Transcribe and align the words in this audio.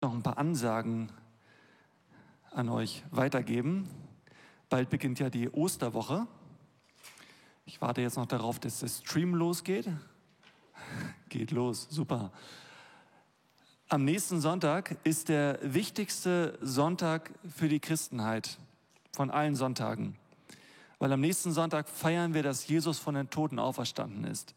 noch 0.00 0.14
ein 0.14 0.22
paar 0.22 0.38
Ansagen 0.38 1.10
an 2.52 2.68
euch 2.68 3.02
weitergeben. 3.10 3.88
Bald 4.68 4.90
beginnt 4.90 5.18
ja 5.18 5.30
die 5.30 5.50
Osterwoche. 5.50 6.26
Ich 7.66 7.80
warte 7.80 8.00
jetzt 8.00 8.16
noch 8.16 8.26
darauf, 8.26 8.58
dass 8.60 8.80
der 8.80 8.88
Stream 8.88 9.34
losgeht. 9.34 9.88
Geht 11.28 11.50
los, 11.50 11.88
super. 11.90 12.32
Am 13.88 14.04
nächsten 14.04 14.40
Sonntag 14.40 14.96
ist 15.04 15.28
der 15.28 15.58
wichtigste 15.62 16.58
Sonntag 16.60 17.32
für 17.48 17.68
die 17.68 17.80
Christenheit 17.80 18.58
von 19.12 19.30
allen 19.30 19.54
Sonntagen. 19.54 20.16
Weil 20.98 21.12
am 21.12 21.20
nächsten 21.20 21.52
Sonntag 21.52 21.88
feiern 21.88 22.34
wir, 22.34 22.42
dass 22.42 22.66
Jesus 22.68 22.98
von 22.98 23.14
den 23.14 23.30
Toten 23.30 23.58
auferstanden 23.58 24.24
ist. 24.24 24.54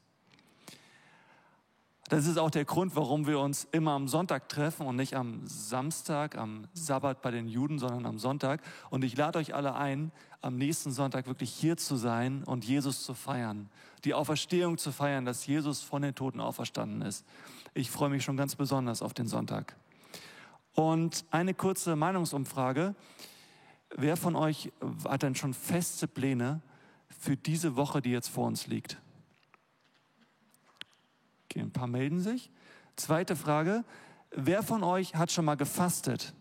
Das 2.12 2.28
ist 2.28 2.38
auch 2.38 2.52
der 2.52 2.66
Grund, 2.66 2.94
warum 2.98 3.26
wir 3.26 3.40
uns 3.40 3.70
immer 3.72 3.92
am 3.92 4.10
Sonntag 4.10 4.50
treffen 4.50 4.86
und 4.86 4.98
nicht 4.98 5.16
am 5.16 5.48
Samstag, 5.48 6.38
am 6.38 6.68
Sabbat 6.74 7.22
bei 7.22 7.32
den 7.32 7.48
Juden, 7.48 7.80
sondern 7.80 8.06
am 8.06 8.20
Sonntag. 8.20 8.62
Und 8.90 9.06
ich 9.06 9.16
lade 9.16 9.40
euch 9.40 9.56
alle 9.56 9.76
ein, 9.76 10.12
am 10.42 10.58
nächsten 10.58 10.92
Sonntag 10.92 11.26
wirklich 11.28 11.50
hier 11.52 11.78
zu 11.78 11.96
sein 11.96 12.44
und 12.44 12.66
Jesus 12.66 13.06
zu 13.06 13.14
feiern, 13.14 13.70
die 14.04 14.14
Auferstehung 14.14 14.78
zu 14.78 14.92
feiern, 14.92 15.24
dass 15.24 15.48
Jesus 15.48 15.82
von 15.84 16.02
den 16.02 16.14
Toten 16.14 16.42
auferstanden 16.42 17.02
ist. 17.02 17.26
Ich 17.74 17.90
freue 17.90 18.10
mich 18.10 18.26
schon 18.26 18.36
ganz 18.36 18.58
besonders 18.58 19.02
auf 19.02 19.14
den 19.14 19.28
Sonntag. 19.28 19.78
Und 20.74 21.24
eine 21.32 21.54
kurze 21.54 21.96
Meinungsumfrage. 21.96 22.94
Wer 23.96 24.18
von 24.18 24.36
euch 24.36 24.74
hat 25.06 25.24
denn 25.24 25.36
schon 25.36 25.54
feste 25.54 26.10
Pläne 26.10 26.60
für 27.08 27.38
diese 27.38 27.78
Woche, 27.78 28.02
die 28.02 28.12
jetzt 28.12 28.28
vor 28.28 28.48
uns 28.48 28.68
liegt? 28.68 28.98
Okay, 31.52 31.60
ein 31.60 31.72
paar 31.72 31.88
melden 31.88 32.22
sich. 32.22 32.50
Zweite 32.96 33.36
Frage. 33.36 33.84
Wer 34.34 34.64
von 34.64 34.86
euch 34.86 35.16
hat 35.16 35.34
schon 35.34 35.44
mal 35.44 35.56
gefastet? 35.56 36.34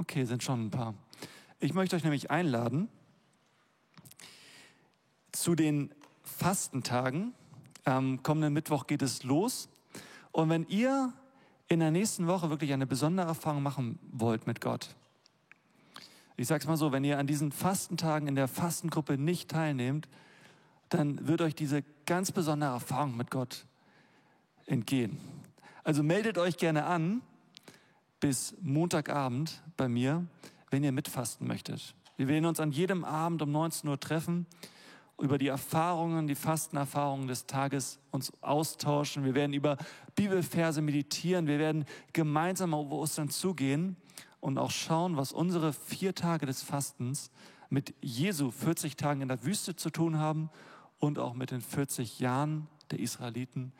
Okay, 0.00 0.24
sind 0.24 0.42
schon 0.42 0.66
ein 0.66 0.70
paar. 0.72 0.94
Ich 1.60 1.72
möchte 1.72 1.94
euch 1.94 2.02
nämlich 2.02 2.32
einladen 2.32 2.88
zu 5.30 5.54
den 5.54 5.94
Fastentagen. 6.24 7.32
Am 7.84 8.24
kommenden 8.24 8.52
Mittwoch 8.54 8.88
geht 8.88 9.02
es 9.02 9.22
los. 9.22 9.68
Und 10.32 10.48
wenn 10.48 10.66
ihr 10.66 11.12
in 11.68 11.78
der 11.78 11.92
nächsten 11.92 12.26
Woche 12.26 12.50
wirklich 12.50 12.72
eine 12.72 12.88
besondere 12.88 13.28
Erfahrung 13.28 13.62
machen 13.62 14.00
wollt 14.10 14.48
mit 14.48 14.60
Gott, 14.60 14.96
ich 16.36 16.48
sage 16.48 16.62
es 16.62 16.66
mal 16.66 16.76
so, 16.76 16.90
wenn 16.90 17.04
ihr 17.04 17.20
an 17.20 17.28
diesen 17.28 17.52
Fastentagen 17.52 18.26
in 18.26 18.34
der 18.34 18.48
Fastengruppe 18.48 19.16
nicht 19.16 19.48
teilnehmt, 19.48 20.08
dann 20.94 21.26
wird 21.26 21.40
euch 21.40 21.54
diese 21.54 21.82
ganz 22.06 22.32
besondere 22.32 22.70
Erfahrung 22.70 23.16
mit 23.16 23.30
Gott 23.30 23.66
entgehen. 24.66 25.18
Also 25.84 26.02
meldet 26.02 26.38
euch 26.38 26.56
gerne 26.56 26.84
an 26.84 27.22
bis 28.20 28.54
Montagabend 28.60 29.62
bei 29.76 29.88
mir, 29.88 30.24
wenn 30.70 30.84
ihr 30.84 30.92
mitfasten 30.92 31.46
möchtet. 31.46 31.94
Wir 32.16 32.28
werden 32.28 32.46
uns 32.46 32.60
an 32.60 32.70
jedem 32.70 33.04
Abend 33.04 33.42
um 33.42 33.50
19 33.50 33.88
Uhr 33.88 33.98
treffen, 33.98 34.46
über 35.18 35.38
die 35.38 35.48
Erfahrungen, 35.48 36.26
die 36.26 36.34
Fastenerfahrungen 36.34 37.28
des 37.28 37.46
Tages 37.46 37.98
uns 38.10 38.32
austauschen. 38.42 39.24
Wir 39.24 39.34
werden 39.34 39.52
über 39.52 39.76
Bibelverse 40.14 40.82
meditieren. 40.82 41.46
Wir 41.46 41.58
werden 41.58 41.84
gemeinsam 42.12 42.74
auf 42.74 42.90
Ostern 42.90 43.28
zugehen 43.28 43.96
und 44.40 44.58
auch 44.58 44.70
schauen, 44.70 45.16
was 45.16 45.32
unsere 45.32 45.72
vier 45.72 46.14
Tage 46.14 46.46
des 46.46 46.62
Fastens 46.62 47.30
mit 47.70 47.94
Jesu 48.02 48.50
40 48.50 48.96
Tagen 48.96 49.22
in 49.22 49.28
der 49.28 49.44
Wüste 49.44 49.76
zu 49.76 49.90
tun 49.90 50.18
haben 50.18 50.50
und 51.02 51.18
auch 51.18 51.34
mit 51.34 51.50
den 51.50 51.60
40 51.60 52.20
Jahren 52.20 52.68
der 52.92 53.00
Israeliten 53.00 53.72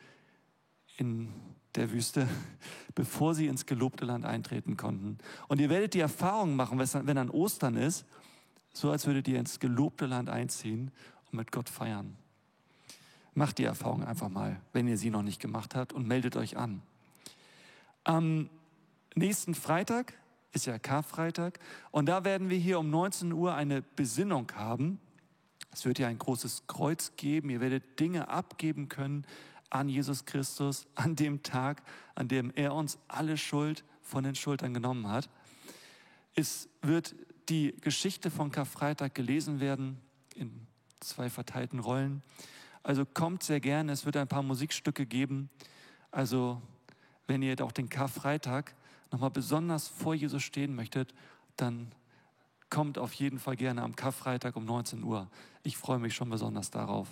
in 0.97 1.29
der 1.73 1.89
Wüste, 1.93 2.27
bevor 2.95 3.33
sie 3.33 3.47
ins 3.47 3.65
gelobte 3.65 4.03
Land 4.03 4.25
eintreten 4.25 4.75
konnten. 4.75 5.19
Und 5.47 5.61
ihr 5.61 5.69
werdet 5.69 5.93
die 5.93 6.01
Erfahrung 6.01 6.57
machen, 6.57 6.77
wenn 6.79 7.17
an 7.17 7.29
Ostern 7.29 7.77
ist, 7.77 8.05
so 8.73 8.91
als 8.91 9.07
würdet 9.07 9.29
ihr 9.29 9.39
ins 9.39 9.61
gelobte 9.61 10.05
Land 10.05 10.29
einziehen 10.29 10.91
und 11.31 11.37
mit 11.37 11.53
Gott 11.53 11.69
feiern. 11.69 12.17
Macht 13.35 13.57
die 13.57 13.63
Erfahrung 13.63 14.03
einfach 14.03 14.27
mal, 14.27 14.59
wenn 14.73 14.89
ihr 14.89 14.97
sie 14.97 15.09
noch 15.09 15.23
nicht 15.23 15.39
gemacht 15.39 15.75
habt 15.75 15.93
und 15.93 16.05
meldet 16.05 16.35
euch 16.35 16.57
an. 16.57 16.81
Am 18.03 18.49
nächsten 19.15 19.55
Freitag 19.55 20.13
ist 20.51 20.65
ja 20.65 20.77
Karfreitag 20.77 21.57
und 21.91 22.07
da 22.07 22.25
werden 22.25 22.49
wir 22.49 22.57
hier 22.57 22.79
um 22.79 22.89
19 22.89 23.31
Uhr 23.31 23.55
eine 23.55 23.81
Besinnung 23.81 24.51
haben 24.55 24.99
es 25.73 25.85
wird 25.85 25.99
ja 25.99 26.07
ein 26.07 26.19
großes 26.19 26.67
Kreuz 26.67 27.13
geben. 27.17 27.49
Ihr 27.49 27.59
werdet 27.59 27.99
Dinge 27.99 28.29
abgeben 28.29 28.89
können 28.89 29.25
an 29.69 29.89
Jesus 29.89 30.25
Christus, 30.25 30.85
an 30.95 31.15
dem 31.15 31.43
Tag, 31.43 31.81
an 32.15 32.27
dem 32.27 32.51
er 32.55 32.73
uns 32.73 32.99
alle 33.07 33.37
Schuld 33.37 33.83
von 34.01 34.23
den 34.23 34.35
Schultern 34.35 34.73
genommen 34.73 35.07
hat. 35.07 35.29
Es 36.35 36.69
wird 36.81 37.15
die 37.49 37.75
Geschichte 37.81 38.31
von 38.31 38.51
Karfreitag 38.51 39.15
gelesen 39.15 39.59
werden 39.59 39.97
in 40.35 40.67
zwei 40.99 41.29
verteilten 41.29 41.79
Rollen. 41.79 42.21
Also 42.83 43.05
kommt 43.05 43.43
sehr 43.43 43.59
gerne. 43.59 43.91
Es 43.91 44.05
wird 44.05 44.17
ein 44.17 44.27
paar 44.27 44.43
Musikstücke 44.43 45.05
geben. 45.05 45.49
Also 46.11 46.61
wenn 47.27 47.41
ihr 47.41 47.59
auch 47.61 47.71
den 47.71 47.89
Karfreitag 47.89 48.75
nochmal 49.11 49.31
besonders 49.31 49.87
vor 49.87 50.15
Jesus 50.15 50.43
stehen 50.43 50.75
möchtet, 50.75 51.13
dann 51.57 51.91
kommt 52.73 52.97
auf 52.97 53.13
jeden 53.13 53.37
Fall 53.37 53.55
gerne 53.55 53.83
am 53.83 53.95
Karfreitag 53.95 54.55
um 54.55 54.65
19 54.65 55.03
Uhr. 55.03 55.29
Ich 55.61 55.77
freue 55.77 55.99
mich 55.99 56.15
schon 56.15 56.31
besonders 56.31 56.71
darauf. 56.71 57.07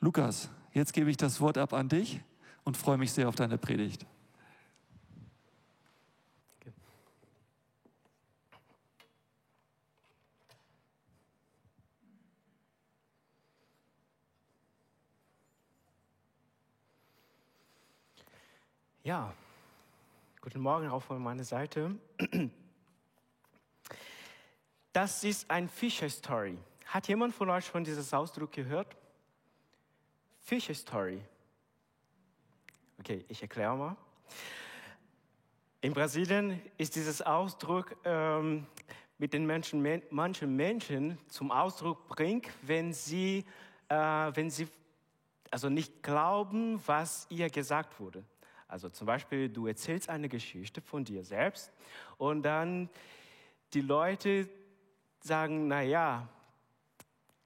Lukas, 0.00 0.48
jetzt 0.72 0.92
gebe 0.92 1.10
ich 1.10 1.16
das 1.16 1.40
Wort 1.40 1.58
ab 1.58 1.72
an 1.72 1.88
dich 1.88 2.20
und 2.62 2.76
freue 2.76 2.96
mich 2.96 3.10
sehr 3.10 3.28
auf 3.28 3.34
deine 3.34 3.58
Predigt. 3.58 4.06
Ja, 19.02 19.34
guten 20.40 20.60
Morgen 20.60 20.88
auch 20.88 21.02
von 21.02 21.20
meiner 21.20 21.42
Seite. 21.42 21.96
Das 25.00 25.22
ist 25.22 25.48
ein 25.48 25.68
Fischer-Story. 25.68 26.58
Hat 26.86 27.06
jemand 27.06 27.32
von 27.32 27.48
euch 27.50 27.66
von 27.66 27.84
diesem 27.84 28.18
Ausdruck 28.18 28.50
gehört? 28.50 28.96
Fischer-Story. 30.40 31.22
Okay, 32.98 33.24
ich 33.28 33.40
erkläre 33.40 33.76
mal. 33.76 33.96
In 35.82 35.92
Brasilien 35.92 36.60
ist 36.78 36.96
dieses 36.96 37.22
Ausdruck 37.22 37.94
ähm, 38.04 38.66
mit 39.18 39.34
den 39.34 39.46
Menschen, 39.46 39.86
manchen 40.10 40.56
Menschen 40.56 41.16
zum 41.28 41.52
Ausdruck 41.52 42.08
bringt, 42.08 42.48
wenn 42.62 42.92
sie, 42.92 43.44
äh, 43.88 43.94
wenn 43.94 44.50
sie 44.50 44.66
also 45.52 45.68
nicht 45.68 46.02
glauben, 46.02 46.82
was 46.84 47.28
ihr 47.30 47.48
gesagt 47.50 48.00
wurde. 48.00 48.24
Also 48.66 48.88
zum 48.88 49.06
Beispiel, 49.06 49.48
du 49.48 49.68
erzählst 49.68 50.08
eine 50.08 50.28
Geschichte 50.28 50.80
von 50.80 51.04
dir 51.04 51.22
selbst 51.22 51.70
und 52.16 52.42
dann 52.42 52.90
die 53.74 53.82
Leute 53.82 54.48
sagen, 55.20 55.68
na 55.68 55.82
ja, 55.82 56.28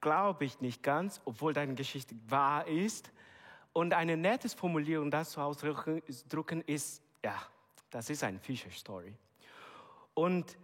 glaube 0.01 0.45
ich 0.45 0.59
nicht 0.61 0.83
ganz, 0.83 1.21
obwohl 1.25 1.53
deine 1.53 1.75
Geschichte 1.75 2.15
wahr 2.27 2.67
ist. 2.67 3.11
Und 3.71 3.93
eine 3.93 4.17
nette 4.17 4.49
Formulierung 4.49 5.09
dazu 5.09 5.41
ausdrücken 5.41 6.61
ist, 6.67 7.01
ja, 7.23 7.41
das 7.89 8.09
ist 8.09 8.23
eine 8.23 8.39
Fischer-Story. 8.39 9.15
Und 10.13 10.57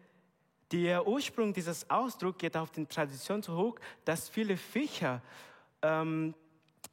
der 0.72 1.08
Ursprung 1.08 1.53
dieses 1.53 1.90
Ausdrucks 1.90 2.38
geht 2.38 2.56
auf 2.56 2.70
die 2.70 2.86
Tradition 2.86 3.41
zurück, 3.41 3.80
dass 4.06 4.30
viele 4.30 4.56
Fischer 4.58 5.22
ähm, 5.81 6.36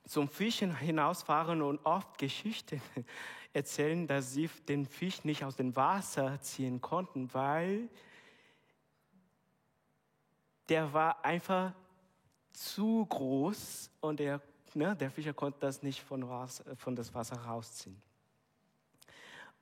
zum 0.06 0.28
Fischen 0.28 0.74
hinausfahren 0.76 1.60
und 1.60 1.84
oft 1.84 2.16
Geschichten 2.16 2.80
erzählen, 3.52 4.06
dass 4.06 4.32
sie 4.32 4.48
den 4.68 4.86
Fisch 4.86 5.24
nicht 5.24 5.44
aus 5.44 5.56
dem 5.56 5.74
Wasser 5.76 6.40
ziehen 6.40 6.80
konnten, 6.80 7.32
weil 7.34 7.88
der 10.68 10.92
war 10.92 11.24
einfach 11.24 11.72
zu 12.52 13.06
groß 13.06 13.90
und 14.00 14.20
der, 14.20 14.40
ne, 14.74 14.96
der 14.96 15.10
Fischer 15.10 15.34
konnte 15.34 15.58
das 15.60 15.82
nicht 15.82 16.02
von, 16.02 16.28
Wasser, 16.28 16.76
von 16.76 16.96
das 16.96 17.14
Wasser 17.14 17.36
rausziehen. 17.36 18.00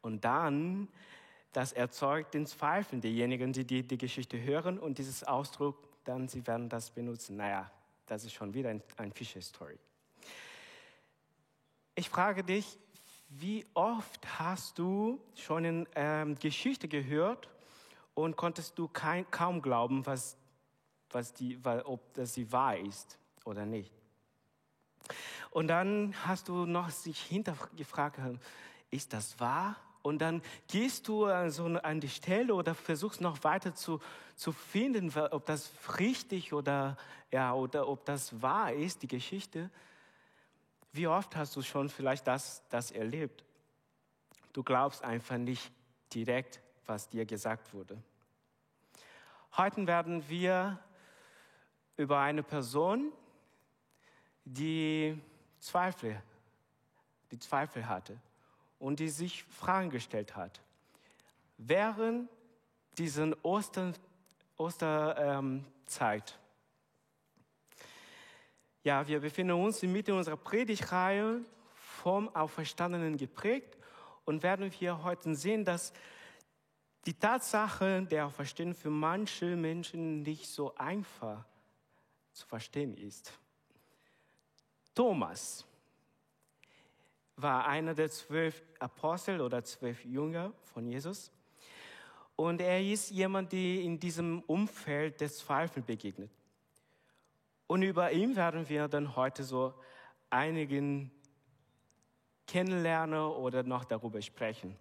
Und 0.00 0.24
dann, 0.24 0.88
das 1.52 1.72
erzeugt 1.72 2.34
den 2.34 2.46
Zweifeln 2.46 3.00
derjenigen, 3.00 3.52
die, 3.52 3.64
die 3.64 3.86
die 3.86 3.98
Geschichte 3.98 4.40
hören 4.40 4.78
und 4.78 4.98
dieses 4.98 5.24
Ausdruck, 5.24 5.76
dann 6.04 6.28
sie 6.28 6.46
werden 6.46 6.68
das 6.68 6.90
benutzen. 6.90 7.36
Naja, 7.36 7.70
das 8.06 8.24
ist 8.24 8.34
schon 8.34 8.52
wieder 8.54 8.70
ein, 8.70 8.82
ein 8.96 9.12
Fischer-Story. 9.12 9.78
Ich 11.94 12.10
frage 12.10 12.44
dich, 12.44 12.78
wie 13.28 13.64
oft 13.74 14.38
hast 14.38 14.78
du 14.78 15.20
schon 15.34 15.64
eine 15.64 15.86
ähm, 15.94 16.34
Geschichte 16.38 16.86
gehört 16.86 17.48
und 18.14 18.36
konntest 18.36 18.78
du 18.78 18.88
kein, 18.88 19.28
kaum 19.30 19.62
glauben, 19.62 20.04
was 20.06 20.36
was 21.14 21.32
die, 21.32 21.58
ob 21.84 22.12
das 22.14 22.34
sie 22.34 22.50
wahr 22.50 22.76
ist 22.76 23.18
oder 23.44 23.64
nicht. 23.64 23.92
Und 25.50 25.68
dann 25.68 26.14
hast 26.26 26.48
du 26.48 26.66
noch 26.66 26.90
sich 26.90 27.20
hintergefragt, 27.20 28.18
ist 28.90 29.12
das 29.12 29.38
wahr? 29.38 29.76
Und 30.02 30.18
dann 30.18 30.42
gehst 30.68 31.08
du 31.08 31.24
also 31.24 31.64
an 31.64 32.00
die 32.00 32.08
Stelle 32.08 32.54
oder 32.54 32.74
versuchst 32.74 33.20
noch 33.20 33.42
weiter 33.42 33.74
zu, 33.74 34.00
zu 34.36 34.52
finden, 34.52 35.10
ob 35.30 35.46
das 35.46 35.70
richtig 35.98 36.52
oder, 36.52 36.98
ja, 37.30 37.54
oder 37.54 37.88
ob 37.88 38.04
das 38.04 38.42
wahr 38.42 38.72
ist, 38.72 39.02
die 39.02 39.08
Geschichte. 39.08 39.70
Wie 40.92 41.06
oft 41.06 41.34
hast 41.36 41.56
du 41.56 41.62
schon 41.62 41.88
vielleicht 41.88 42.26
das, 42.26 42.62
das 42.68 42.90
erlebt? 42.90 43.44
Du 44.52 44.62
glaubst 44.62 45.02
einfach 45.02 45.38
nicht 45.38 45.72
direkt, 46.12 46.60
was 46.86 47.08
dir 47.08 47.24
gesagt 47.24 47.72
wurde. 47.72 47.96
Heute 49.56 49.86
werden 49.86 50.28
wir 50.28 50.78
über 51.96 52.18
eine 52.18 52.42
Person, 52.42 53.12
die 54.44 55.18
Zweifel, 55.58 56.20
die 57.30 57.38
Zweifel 57.38 57.88
hatte 57.88 58.18
und 58.78 59.00
die 59.00 59.08
sich 59.08 59.44
Fragen 59.44 59.90
gestellt 59.90 60.36
hat. 60.36 60.60
Während 61.56 62.28
diesen 62.98 63.34
Ostern, 63.42 63.94
Osterzeit. 64.56 65.18
Ähm, 65.18 65.64
ja, 68.82 69.06
wir 69.06 69.20
befinden 69.20 69.52
uns 69.52 69.82
in 69.82 69.92
Mitte 69.92 70.14
unserer 70.14 70.36
Predigtreihe 70.36 71.40
vom 71.74 72.28
Auferstandenen 72.34 73.16
geprägt 73.16 73.78
und 74.24 74.42
werden 74.42 74.70
wir 74.78 75.02
heute 75.02 75.34
sehen, 75.34 75.64
dass 75.64 75.92
die 77.06 77.14
Tatsache 77.14 78.02
der 78.02 78.26
Auferstehung 78.26 78.74
für 78.74 78.90
manche 78.90 79.56
Menschen 79.56 80.22
nicht 80.22 80.48
so 80.48 80.74
einfach 80.76 81.44
zu 82.34 82.46
verstehen 82.46 82.96
ist. 82.96 83.32
Thomas 84.94 85.64
war 87.36 87.66
einer 87.66 87.94
der 87.94 88.10
zwölf 88.10 88.62
Apostel 88.78 89.40
oder 89.40 89.64
zwölf 89.64 90.04
Jünger 90.04 90.52
von 90.62 90.86
Jesus. 90.86 91.32
Und 92.36 92.60
er 92.60 92.82
ist 92.82 93.10
jemand, 93.10 93.52
der 93.52 93.80
in 93.80 93.98
diesem 93.98 94.42
Umfeld 94.42 95.20
des 95.20 95.38
Zweifels 95.38 95.86
begegnet. 95.86 96.30
Und 97.66 97.82
über 97.82 98.12
ihn 98.12 98.36
werden 98.36 98.68
wir 98.68 98.88
dann 98.88 99.16
heute 99.16 99.44
so 99.44 99.72
einigen 100.30 101.10
kennenlernen 102.46 103.20
oder 103.20 103.62
noch 103.62 103.84
darüber 103.84 104.20
sprechen. 104.20 104.76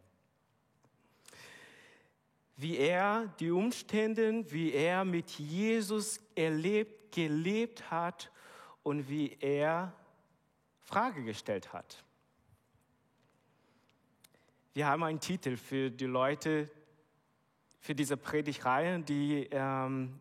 Wie 2.58 2.78
er 2.78 3.34
die 3.40 3.52
Umstände, 3.52 4.52
wie 4.52 4.74
er 4.74 5.06
mit 5.06 5.30
Jesus 5.32 6.20
erlebt, 6.36 7.03
gelebt 7.13 7.92
hat 7.92 8.31
und 8.83 9.07
wie 9.07 9.38
er 9.39 9.94
Frage 10.81 11.24
gestellt 11.24 11.71
hat. 11.74 12.04
Wir 14.74 14.88
haben 14.88 15.04
einen 15.04 15.19
Titel 15.19 15.56
für 15.56 15.92
die 15.92 16.06
Leute, 16.06 16.69
für 17.80 17.94
diese 17.94 18.18
Predigtreihe, 18.18 19.00
die, 19.00 19.48
ähm, 19.51 20.19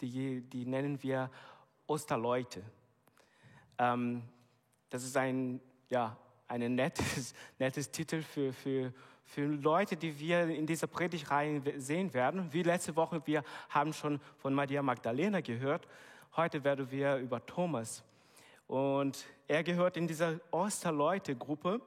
die, 0.00 0.40
die 0.40 0.66
nennen 0.66 1.02
wir 1.02 1.30
Osterleute. 1.86 2.62
Ähm, 3.78 4.22
das 4.90 5.04
ist 5.04 5.16
ein, 5.16 5.60
ja, 5.88 6.16
ein 6.48 6.74
nettes, 6.74 7.34
nettes 7.58 7.90
Titel 7.90 8.22
für, 8.22 8.52
für, 8.52 8.92
für 9.28 9.46
Leute, 9.46 9.96
die 9.96 10.18
wir 10.18 10.48
in 10.48 10.66
dieser 10.66 10.86
Predigtreihe 10.86 11.62
sehen 11.76 12.14
werden. 12.14 12.50
Wie 12.50 12.62
letzte 12.62 12.96
Woche, 12.96 13.20
wir 13.26 13.44
haben 13.68 13.92
schon 13.92 14.20
von 14.38 14.54
Maria 14.54 14.82
Magdalena 14.82 15.42
gehört. 15.42 15.86
Heute 16.34 16.64
werden 16.64 16.90
wir 16.90 17.16
über 17.16 17.44
Thomas. 17.44 18.02
Und 18.66 19.26
er 19.46 19.62
gehört 19.62 19.98
in 19.98 20.08
dieser 20.08 20.40
Osterleute-Gruppe. 20.50 21.82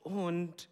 Und 0.00 0.68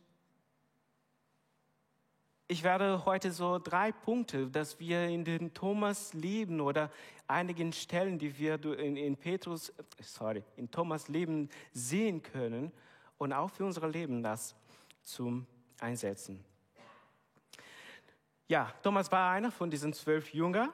ich 2.49 2.65
werde 2.65 3.05
heute 3.05 3.31
so 3.31 3.61
drei 3.61 3.93
Punkte, 3.93 4.49
dass 4.49 4.81
wir 4.81 5.07
in 5.07 5.25
den 5.25 5.55
Thomas 5.55 6.13
Leben 6.13 6.61
oder 6.61 6.91
einigen 7.29 7.73
Stellen, 7.73 8.19
die 8.19 8.37
wir 8.37 8.63
in, 8.81 8.97
in 8.97 9.17
Petrus, 9.17 9.73
sorry, 10.03 10.43
in 10.57 10.69
Thomas 10.73 11.07
Leben 11.07 11.49
sehen 11.73 12.21
können 12.21 12.73
und 13.19 13.33
auch 13.33 13.51
für 13.51 13.65
unser 13.65 13.89
Leben 13.89 14.21
das 14.21 14.57
zum 15.05 15.47
Einsetzen. 15.81 16.45
Ja, 18.49 18.73
Thomas 18.83 19.11
war 19.11 19.31
einer 19.31 19.51
von 19.51 19.71
diesen 19.71 19.93
zwölf 19.93 20.33
Jüngern, 20.35 20.71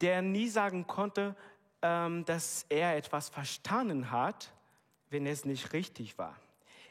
der 0.00 0.22
nie 0.22 0.48
sagen 0.48 0.86
konnte, 0.86 1.34
ähm, 1.82 2.24
dass 2.24 2.64
er 2.68 2.96
etwas 2.96 3.28
verstanden 3.28 4.10
hat, 4.10 4.52
wenn 5.08 5.26
es 5.26 5.44
nicht 5.44 5.72
richtig 5.72 6.16
war. 6.18 6.36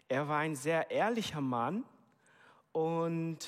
Er 0.08 0.28
war 0.28 0.40
ein 0.40 0.56
sehr 0.56 0.90
ehrlicher 0.92 1.42
Mann 1.42 1.86
und 2.72 3.48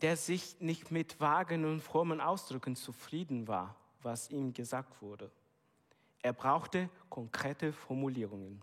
der 0.00 0.16
sich 0.16 0.58
nicht 0.60 0.90
mit 0.90 1.20
vagen 1.20 1.64
und 1.64 1.80
frommen 1.80 2.20
Ausdrücken 2.20 2.76
zufrieden 2.76 3.48
war, 3.48 3.76
was 4.02 4.30
ihm 4.30 4.52
gesagt 4.52 5.02
wurde. 5.02 5.30
Er 6.22 6.32
brauchte 6.32 6.88
konkrete 7.08 7.72
Formulierungen. 7.72 8.62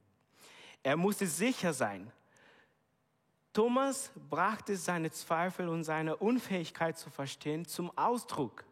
Er 0.83 0.97
musste 0.97 1.27
sicher 1.27 1.73
sein. 1.73 2.11
Thomas 3.57 4.11
brachte 4.29 4.77
seine 4.77 5.09
Zweifel 5.09 5.67
und 5.67 5.83
seine 5.83 6.15
Unfähigkeit 6.17 6.95
zu 6.95 7.09
verstehen 7.09 7.65
zum 7.65 7.89
Ausdruck. 7.97 8.63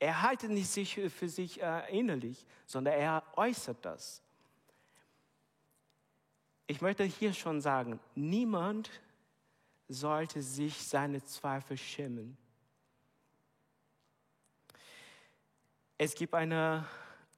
Er 0.00 0.22
haltet 0.22 0.50
nicht 0.50 0.68
sich 0.68 0.94
für 0.94 1.28
sich 1.28 1.62
äh, 1.62 1.96
innerlich, 1.96 2.44
sondern 2.66 2.94
er 2.94 3.22
äußert 3.36 3.76
das. 3.82 4.20
Ich 6.66 6.80
möchte 6.80 7.04
hier 7.04 7.32
schon 7.32 7.60
sagen, 7.60 8.00
niemand 8.16 8.90
sollte 9.86 10.42
sich 10.42 10.84
seine 10.84 11.22
Zweifel 11.22 11.76
schämen. 11.76 12.36
Es 15.96 16.16
gibt 16.16 16.34
eine, 16.34 16.84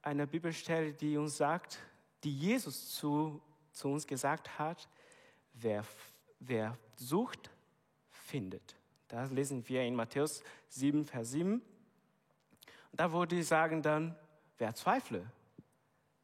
eine 0.01 0.25
Bibelstelle, 0.25 0.93
die 0.93 1.15
uns 1.15 1.37
sagt, 1.37 1.77
die 2.23 2.35
Jesus 2.35 2.95
zu, 2.95 3.39
zu 3.71 3.87
uns 3.87 4.07
gesagt 4.07 4.57
hat, 4.57 4.89
wer, 5.53 5.85
wer 6.41 6.77
sucht, 6.95 7.49
findet. 8.09 8.75
Das 9.07 9.31
lesen 9.31 9.67
wir 9.67 9.83
in 9.83 9.95
Matthäus 9.95 10.43
7, 10.69 11.05
Vers 11.05 11.31
7. 11.31 11.61
Da 12.93 13.11
würde 13.11 13.39
ich 13.39 13.47
sagen 13.47 13.81
dann, 13.81 14.15
wer 14.57 14.73
zweifle, 14.75 15.25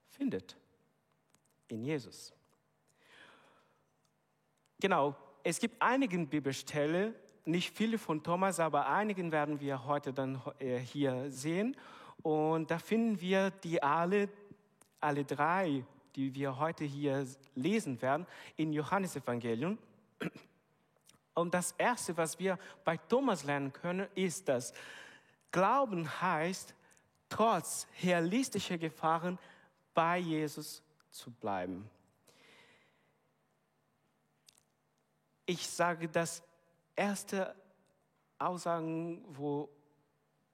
findet 0.09 0.57
in 1.67 1.83
Jesus. 1.83 2.33
Genau, 4.79 5.15
es 5.43 5.59
gibt 5.59 5.81
einige 5.81 6.17
Bibelstellen, 6.19 7.15
nicht 7.45 7.75
viele 7.75 7.97
von 7.97 8.21
Thomas, 8.21 8.59
aber 8.59 8.87
einigen 8.87 9.31
werden 9.31 9.59
wir 9.59 9.85
heute 9.85 10.13
dann 10.13 10.41
äh, 10.59 10.77
hier 10.77 11.31
sehen. 11.31 11.75
Und 12.21 12.69
da 12.69 12.77
finden 12.77 13.19
wir 13.21 13.51
die 13.51 13.81
alle, 13.81 14.29
alle 14.99 15.23
drei, 15.23 15.83
die 16.15 16.33
wir 16.35 16.57
heute 16.57 16.83
hier 16.83 17.25
lesen 17.55 18.01
werden, 18.01 18.25
in 18.57 18.73
Johannesevangelium. 18.73 19.77
Und 21.33 21.53
das 21.53 21.73
Erste, 21.73 22.17
was 22.17 22.39
wir 22.39 22.57
bei 22.83 22.97
Thomas 22.97 23.43
lernen 23.43 23.71
können, 23.71 24.07
ist, 24.15 24.47
dass 24.49 24.73
Glauben 25.51 26.09
heißt, 26.21 26.73
trotz 27.29 27.87
realistischer 28.01 28.77
Gefahren 28.77 29.37
bei 29.93 30.17
Jesus 30.17 30.81
zu 31.11 31.31
bleiben. 31.31 31.89
ich 35.47 35.67
sage 35.67 36.07
das 36.07 36.43
erste 36.95 37.55
Aussagen, 38.37 39.23
wo 39.29 39.69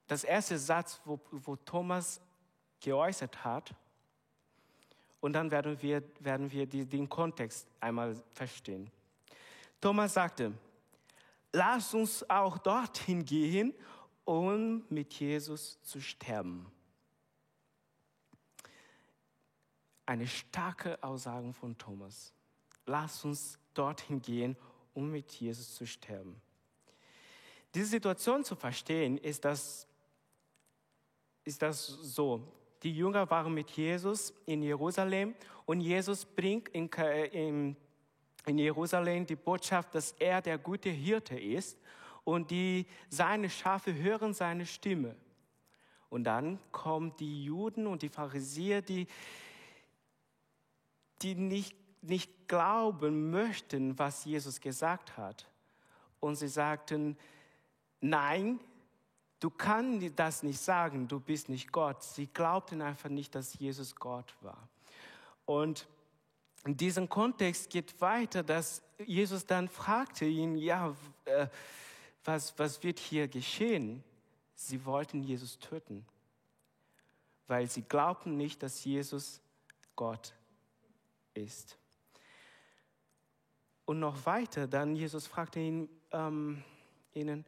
das 0.07 0.23
erste 0.23 0.57
Satz, 0.57 1.01
wo, 1.03 1.19
wo 1.31 1.55
Thomas 1.57 2.21
geäußert 2.79 3.43
hat, 3.43 3.75
und 5.19 5.33
dann 5.33 5.49
werden 5.51 5.81
wir, 5.81 6.03
werden 6.19 6.51
wir 6.51 6.65
die, 6.65 6.85
den 6.85 7.07
Kontext 7.07 7.65
einmal 7.79 8.21
verstehen. 8.33 8.91
Thomas 9.83 10.13
sagte, 10.13 10.53
lass 11.51 11.93
uns 11.93 12.29
auch 12.29 12.57
dorthin 12.57 13.25
gehen, 13.25 13.73
um 14.23 14.85
mit 14.87 15.13
Jesus 15.15 15.77
zu 15.81 15.99
sterben. 15.99 16.71
Eine 20.05 20.25
starke 20.25 21.03
Aussage 21.03 21.51
von 21.51 21.77
Thomas. 21.77 22.31
Lass 22.85 23.25
uns 23.25 23.59
dorthin 23.73 24.21
gehen, 24.21 24.55
um 24.93 25.11
mit 25.11 25.29
Jesus 25.33 25.75
zu 25.75 25.85
sterben. 25.85 26.41
Diese 27.75 27.87
Situation 27.87 28.45
zu 28.45 28.55
verstehen, 28.55 29.17
ist 29.17 29.43
das, 29.43 29.85
ist 31.43 31.61
das 31.61 31.85
so. 31.85 32.41
Die 32.83 32.95
Jünger 32.95 33.29
waren 33.29 33.53
mit 33.53 33.69
Jesus 33.71 34.33
in 34.45 34.63
Jerusalem 34.63 35.35
und 35.65 35.81
Jesus 35.81 36.23
bringt 36.23 36.69
in, 36.69 36.87
in, 37.33 37.75
in 38.45 38.57
Jerusalem 38.57 39.25
die 39.25 39.35
Botschaft, 39.35 39.95
dass 39.95 40.11
er 40.13 40.41
der 40.41 40.57
gute 40.57 40.89
Hirte 40.89 41.39
ist 41.39 41.77
und 42.23 42.51
die, 42.51 42.85
seine 43.09 43.49
Schafe 43.49 43.93
hören 43.93 44.33
seine 44.33 44.65
Stimme. 44.65 45.15
Und 46.09 46.25
dann 46.25 46.59
kommen 46.71 47.15
die 47.17 47.45
Juden 47.45 47.87
und 47.87 48.01
die 48.01 48.09
Pharisäer, 48.09 48.81
die, 48.81 49.07
die 51.21 51.35
nicht, 51.35 51.75
nicht 52.03 52.47
glauben 52.47 53.31
möchten, 53.31 53.97
was 53.97 54.25
Jesus 54.25 54.61
gesagt 54.61 55.17
hat. 55.17 55.49
Und 56.19 56.35
sie 56.35 56.47
sagten, 56.47 57.17
nein, 57.99 58.59
du 59.39 59.49
kannst 59.49 60.19
das 60.19 60.43
nicht 60.43 60.59
sagen, 60.59 61.07
du 61.07 61.19
bist 61.19 61.49
nicht 61.49 61.71
Gott. 61.71 62.03
Sie 62.03 62.27
glaubten 62.27 62.81
einfach 62.81 63.09
nicht, 63.09 63.33
dass 63.33 63.57
Jesus 63.57 63.95
Gott 63.95 64.35
war. 64.41 64.69
Und 65.45 65.87
in 66.65 66.77
diesem 66.77 67.09
Kontext 67.09 67.69
geht 67.69 67.99
weiter, 67.99 68.41
dass 68.41 68.81
Jesus 69.05 69.45
dann 69.45 69.67
fragte 69.67 70.25
ihn, 70.25 70.55
ja, 70.55 70.95
äh, 71.25 71.47
was, 72.23 72.57
was 72.57 72.81
wird 72.83 72.99
hier 72.99 73.27
geschehen? 73.27 74.03
Sie 74.55 74.85
wollten 74.85 75.23
Jesus 75.23 75.59
töten, 75.59 76.05
weil 77.47 77.69
sie 77.69 77.81
glaubten 77.81 78.37
nicht, 78.37 78.63
dass 78.63 78.85
Jesus 78.85 79.41
Gott 79.95 80.33
ist. 81.33 81.77
Und 83.85 83.99
noch 83.99 84.25
weiter, 84.25 84.67
dann 84.67 84.95
Jesus 84.95 85.27
fragte 85.27 85.59
ihn, 85.59 85.89
ähm, 86.11 86.63
ihnen, 87.13 87.45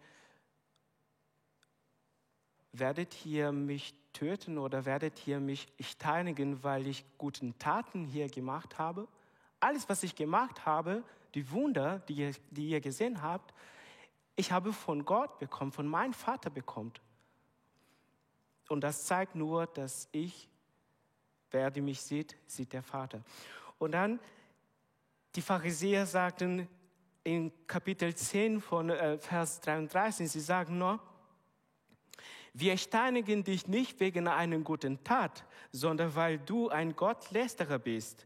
werdet 2.74 3.26
ihr 3.26 3.54
mich 3.54 3.94
töten 4.16 4.58
oder 4.58 4.86
werdet 4.86 5.28
ihr 5.28 5.40
mich 5.40 5.68
steinigen, 5.80 6.64
weil 6.64 6.88
ich 6.88 7.06
guten 7.18 7.58
Taten 7.60 8.06
hier 8.06 8.30
gemacht 8.30 8.80
habe? 8.80 9.08
Alles, 9.60 9.88
was 9.90 10.04
ich 10.04 10.16
gemacht 10.16 10.66
habe, 10.66 11.04
die 11.34 11.52
Wunder, 11.52 12.00
die 12.08 12.14
ihr, 12.14 12.32
die 12.50 12.70
ihr 12.70 12.82
gesehen 12.82 13.22
habt, 13.22 13.54
ich 14.36 14.52
habe 14.52 14.74
von 14.74 15.06
Gott 15.06 15.38
bekommen, 15.40 15.72
von 15.72 15.88
meinem 15.88 16.14
Vater 16.14 16.50
bekommen. 16.50 16.94
Und 18.70 18.82
das 18.82 19.06
zeigt 19.06 19.36
nur, 19.36 19.68
dass 19.68 20.10
ich, 20.12 20.50
wer 21.52 21.70
die 21.70 21.82
mich 21.82 22.02
sieht, 22.02 22.36
sieht 22.48 22.74
der 22.74 22.84
Vater. 22.84 23.22
Und 23.78 23.92
dann, 23.92 24.20
die 25.36 25.42
Pharisäer 25.42 26.06
sagten 26.06 26.68
in 27.24 27.52
Kapitel 27.68 28.14
10 28.16 28.62
von 28.62 28.90
äh, 28.90 29.18
Vers 29.18 29.60
33, 29.62 30.32
sie 30.32 30.40
sagen 30.40 30.78
nur, 30.78 31.00
wir 32.58 32.78
steinigen 32.78 33.44
dich 33.44 33.68
nicht 33.68 34.00
wegen 34.00 34.30
einer 34.30 34.58
guten 34.60 35.04
Tat, 35.04 35.44
sondern 35.74 36.16
weil 36.16 36.40
du 36.40 36.70
ein 36.70 36.96
Gottlästerer 36.96 37.80
bist. 37.80 38.26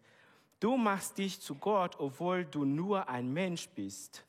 Du 0.60 0.78
machst 0.78 1.18
dich 1.18 1.42
zu 1.42 1.56
Gott, 1.56 2.00
obwohl 2.00 2.46
du 2.46 2.64
nur 2.64 3.10
ein 3.10 3.34
Mensch 3.34 3.68
bist. 3.70 4.24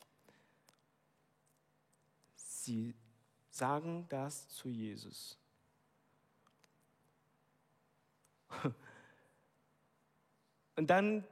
Sie 2.35 2.95
sagen 3.51 4.07
das 4.09 4.49
zu 4.49 4.69
Jesus. 4.69 5.37
Und 10.77 10.89
dann 10.89 11.23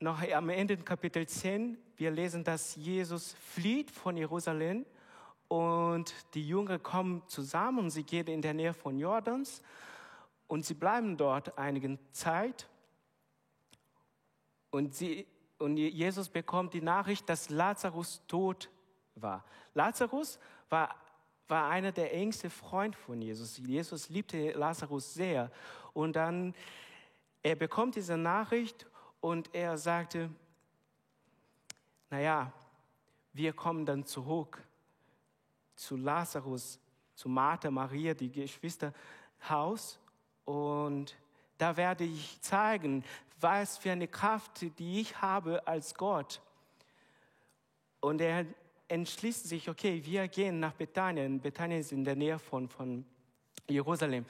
noch 0.00 0.20
am 0.28 0.48
Ende 0.48 0.76
Kapitel 0.78 1.28
10, 1.28 1.78
wir 1.96 2.10
lesen, 2.10 2.42
dass 2.42 2.74
Jesus 2.74 3.34
flieht 3.34 3.92
von 3.92 4.16
Jerusalem 4.16 4.84
und 5.48 6.14
die 6.34 6.46
Jünger 6.46 6.78
kommen 6.78 7.22
zusammen 7.26 7.78
und 7.78 7.90
sie 7.90 8.04
gehen 8.04 8.26
in 8.26 8.42
der 8.42 8.54
Nähe 8.54 8.74
von 8.74 8.98
Jordans 8.98 9.62
und 10.46 10.64
sie 10.64 10.74
bleiben 10.74 11.16
dort 11.16 11.56
einige 11.58 11.98
Zeit 12.12 12.68
und, 14.70 14.94
sie, 14.94 15.26
und 15.58 15.76
Jesus 15.76 16.28
bekommt 16.28 16.74
die 16.74 16.82
Nachricht, 16.82 17.28
dass 17.28 17.48
Lazarus 17.48 18.22
tot 18.26 18.70
war. 19.14 19.44
Lazarus 19.74 20.38
war, 20.68 20.94
war 21.48 21.70
einer 21.70 21.92
der 21.92 22.12
engsten 22.14 22.50
Freunde 22.50 22.98
von 22.98 23.20
Jesus. 23.22 23.58
Jesus 23.58 24.10
liebte 24.10 24.52
Lazarus 24.52 25.14
sehr. 25.14 25.50
Und 25.94 26.16
dann, 26.16 26.54
er 27.42 27.56
bekommt 27.56 27.96
diese 27.96 28.18
Nachricht 28.18 28.86
und 29.20 29.54
er 29.54 29.78
sagte, 29.78 30.30
naja, 32.10 32.52
wir 33.32 33.52
kommen 33.54 33.86
dann 33.86 34.04
zurück 34.04 34.67
zu 35.78 35.96
Lazarus, 35.96 36.80
zu 37.14 37.28
Martha, 37.28 37.70
Maria, 37.70 38.14
die 38.14 38.30
Geschwisterhaus 38.30 39.98
und 40.44 41.16
da 41.56 41.76
werde 41.76 42.04
ich 42.04 42.40
zeigen, 42.40 43.04
was 43.40 43.78
für 43.78 43.92
eine 43.92 44.08
Kraft, 44.08 44.66
die 44.78 45.00
ich 45.00 45.20
habe 45.20 45.66
als 45.66 45.94
Gott. 45.94 46.40
Und 48.00 48.20
er 48.20 48.46
entschließt 48.88 49.48
sich, 49.48 49.68
okay, 49.68 50.04
wir 50.04 50.26
gehen 50.28 50.60
nach 50.60 50.72
Bethanien. 50.72 51.40
Bethanien 51.40 51.80
ist 51.80 51.92
in 51.92 52.04
der 52.04 52.16
Nähe 52.16 52.38
von, 52.38 52.68
von 52.68 53.04
Jerusalem. 53.68 54.24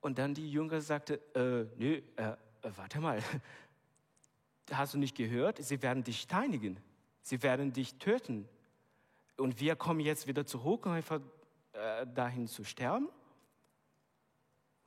Und 0.00 0.18
dann 0.18 0.34
die 0.34 0.50
Jünger 0.50 0.80
sagte, 0.80 1.14
äh, 1.34 1.66
nö, 1.78 2.02
äh, 2.16 2.36
warte 2.62 3.00
mal, 3.00 3.22
hast 4.70 4.94
du 4.94 4.98
nicht 4.98 5.16
gehört? 5.16 5.58
Sie 5.58 5.80
werden 5.80 6.04
dich 6.04 6.20
steinigen. 6.20 6.78
Sie 7.22 7.42
werden 7.42 7.72
dich 7.72 7.94
töten. 7.94 8.48
Und 9.36 9.60
wir 9.60 9.76
kommen 9.76 10.00
jetzt 10.00 10.26
wieder 10.26 10.46
zurück, 10.46 10.86
einfach 10.86 11.20
äh, 11.72 12.06
dahin 12.06 12.46
zu 12.46 12.64
sterben? 12.64 13.08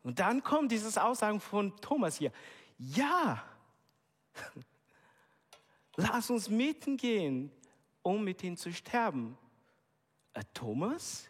Und 0.03 0.19
dann 0.19 0.41
kommt 0.41 0.71
dieses 0.71 0.97
Aussagen 0.97 1.41
von 1.41 1.75
Thomas 1.81 2.17
hier. 2.17 2.31
Ja, 2.77 3.43
lass 5.95 6.29
uns 6.29 6.49
mitten 6.49 6.95
gehen, 6.95 7.51
um 8.03 8.23
mit 8.23 8.41
ihm 8.43 8.55
zu 8.55 8.71
sterben. 8.71 9.37
Äh, 10.33 10.43
Thomas? 10.53 11.29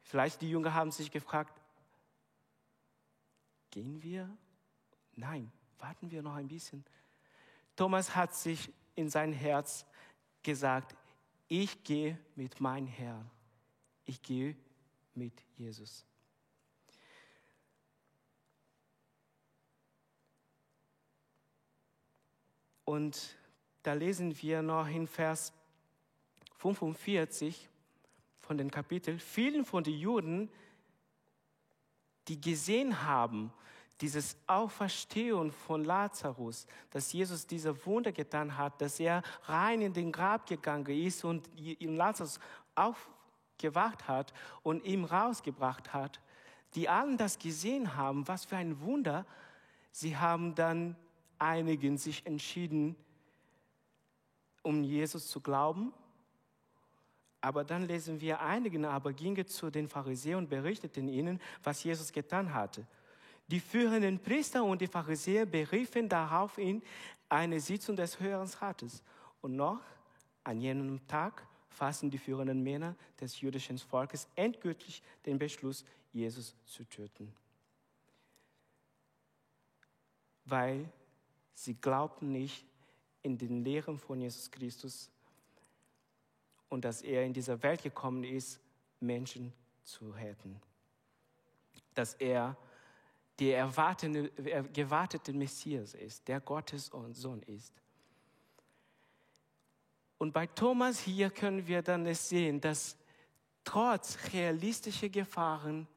Vielleicht 0.00 0.40
die 0.40 0.50
Jünger 0.50 0.74
haben 0.74 0.90
sich 0.90 1.12
gefragt, 1.12 1.60
gehen 3.70 4.02
wir? 4.02 4.28
Nein, 5.14 5.52
warten 5.78 6.10
wir 6.10 6.22
noch 6.22 6.34
ein 6.34 6.48
bisschen. 6.48 6.84
Thomas 7.76 8.16
hat 8.16 8.34
sich 8.34 8.72
in 8.96 9.08
sein 9.08 9.32
Herz 9.32 9.86
gesagt, 10.42 10.96
ich 11.48 11.82
gehe 11.84 12.18
mit 12.36 12.60
meinem 12.60 12.86
Herrn. 12.86 13.30
Ich 14.04 14.22
gehe 14.22 14.56
mit 15.14 15.32
Jesus. 15.56 16.04
Und 22.84 23.36
da 23.82 23.92
lesen 23.92 24.40
wir 24.42 24.62
noch 24.62 24.88
in 24.88 25.06
Vers 25.06 25.52
45 26.56 27.68
von 28.40 28.58
dem 28.58 28.70
Kapitel, 28.70 29.18
vielen 29.18 29.64
von 29.64 29.84
den 29.84 29.96
Juden, 29.96 30.50
die 32.26 32.40
gesehen 32.40 33.02
haben, 33.02 33.52
dieses 34.00 34.36
Auferstehen 34.46 35.52
von 35.52 35.84
Lazarus, 35.84 36.66
dass 36.90 37.12
Jesus 37.12 37.46
diese 37.46 37.84
Wunder 37.84 38.12
getan 38.12 38.56
hat, 38.56 38.80
dass 38.80 38.98
er 38.98 39.22
rein 39.44 39.82
in 39.82 39.92
den 39.92 40.10
Grab 40.10 40.46
gegangen 40.46 40.86
ist 40.86 41.24
und 41.24 41.48
Lazarus 41.80 42.40
auf, 42.74 43.10
gewacht 43.58 44.08
hat 44.08 44.32
und 44.62 44.84
ihm 44.84 45.04
rausgebracht 45.04 45.92
hat, 45.92 46.20
die 46.74 46.88
allen 46.88 47.18
das 47.18 47.38
gesehen 47.38 47.96
haben, 47.96 48.26
was 48.26 48.44
für 48.44 48.56
ein 48.56 48.80
Wunder, 48.80 49.26
sie 49.92 50.16
haben 50.16 50.54
dann 50.54 50.96
einigen 51.38 51.98
sich 51.98 52.24
entschieden, 52.26 52.96
um 54.62 54.82
Jesus 54.82 55.28
zu 55.28 55.40
glauben. 55.40 55.92
Aber 57.40 57.64
dann 57.64 57.86
lesen 57.86 58.20
wir, 58.20 58.40
einigen 58.40 58.84
aber 58.84 59.12
gingen 59.12 59.46
zu 59.46 59.70
den 59.70 59.88
Pharisäern 59.88 60.40
und 60.40 60.50
berichteten 60.50 61.08
ihnen, 61.08 61.40
was 61.62 61.82
Jesus 61.82 62.12
getan 62.12 62.52
hatte. 62.52 62.86
Die 63.50 63.58
führenden 63.58 64.20
Priester 64.20 64.62
und 64.62 64.80
die 64.80 64.86
Pharisäer 64.86 65.44
beriefen 65.44 66.08
daraufhin 66.08 66.80
eine 67.28 67.58
Sitzung 67.58 67.96
des 67.96 68.20
Höheren 68.20 68.48
Rates. 68.60 69.02
Und 69.40 69.56
noch 69.56 69.80
an 70.44 70.60
jenem 70.60 71.04
Tag 71.08 71.44
fassen 71.68 72.10
die 72.10 72.18
führenden 72.18 72.62
Männer 72.62 72.94
des 73.20 73.40
jüdischen 73.40 73.76
Volkes 73.78 74.28
endgültig 74.36 75.02
den 75.26 75.36
Beschluss, 75.36 75.84
Jesus 76.12 76.54
zu 76.64 76.84
töten. 76.84 77.34
Weil 80.44 80.88
sie 81.52 81.74
glaubten 81.74 82.30
nicht 82.30 82.64
in 83.22 83.36
den 83.36 83.64
Lehren 83.64 83.98
von 83.98 84.20
Jesus 84.20 84.48
Christus 84.48 85.10
und 86.68 86.84
dass 86.84 87.02
er 87.02 87.24
in 87.24 87.32
dieser 87.32 87.60
Welt 87.64 87.82
gekommen 87.82 88.22
ist, 88.22 88.60
Menschen 89.00 89.52
zu 89.82 90.10
retten. 90.10 90.62
Dass 91.94 92.14
er 92.14 92.56
der 93.40 93.58
erwartete, 93.58 94.30
gewartete 94.72 95.32
Messias 95.32 95.94
ist, 95.94 96.28
der 96.28 96.40
Gottes 96.40 96.90
Sohn 97.12 97.42
ist. 97.42 97.72
Und 100.18 100.32
bei 100.32 100.46
Thomas 100.46 101.00
hier 101.00 101.30
können 101.30 101.66
wir 101.66 101.80
dann 101.80 102.04
es 102.04 102.28
sehen, 102.28 102.60
dass 102.60 102.96
trotz 103.64 104.18
realistischer 104.34 105.08
Gefahren 105.08 105.88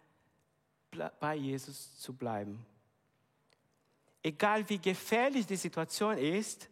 bei 1.20 1.36
Jesus 1.36 2.00
zu 2.00 2.14
bleiben. 2.14 2.66
Egal 4.22 4.68
wie 4.70 4.78
gefährlich 4.78 5.46
die 5.46 5.58
Situation 5.58 6.18
ist, 6.18 6.70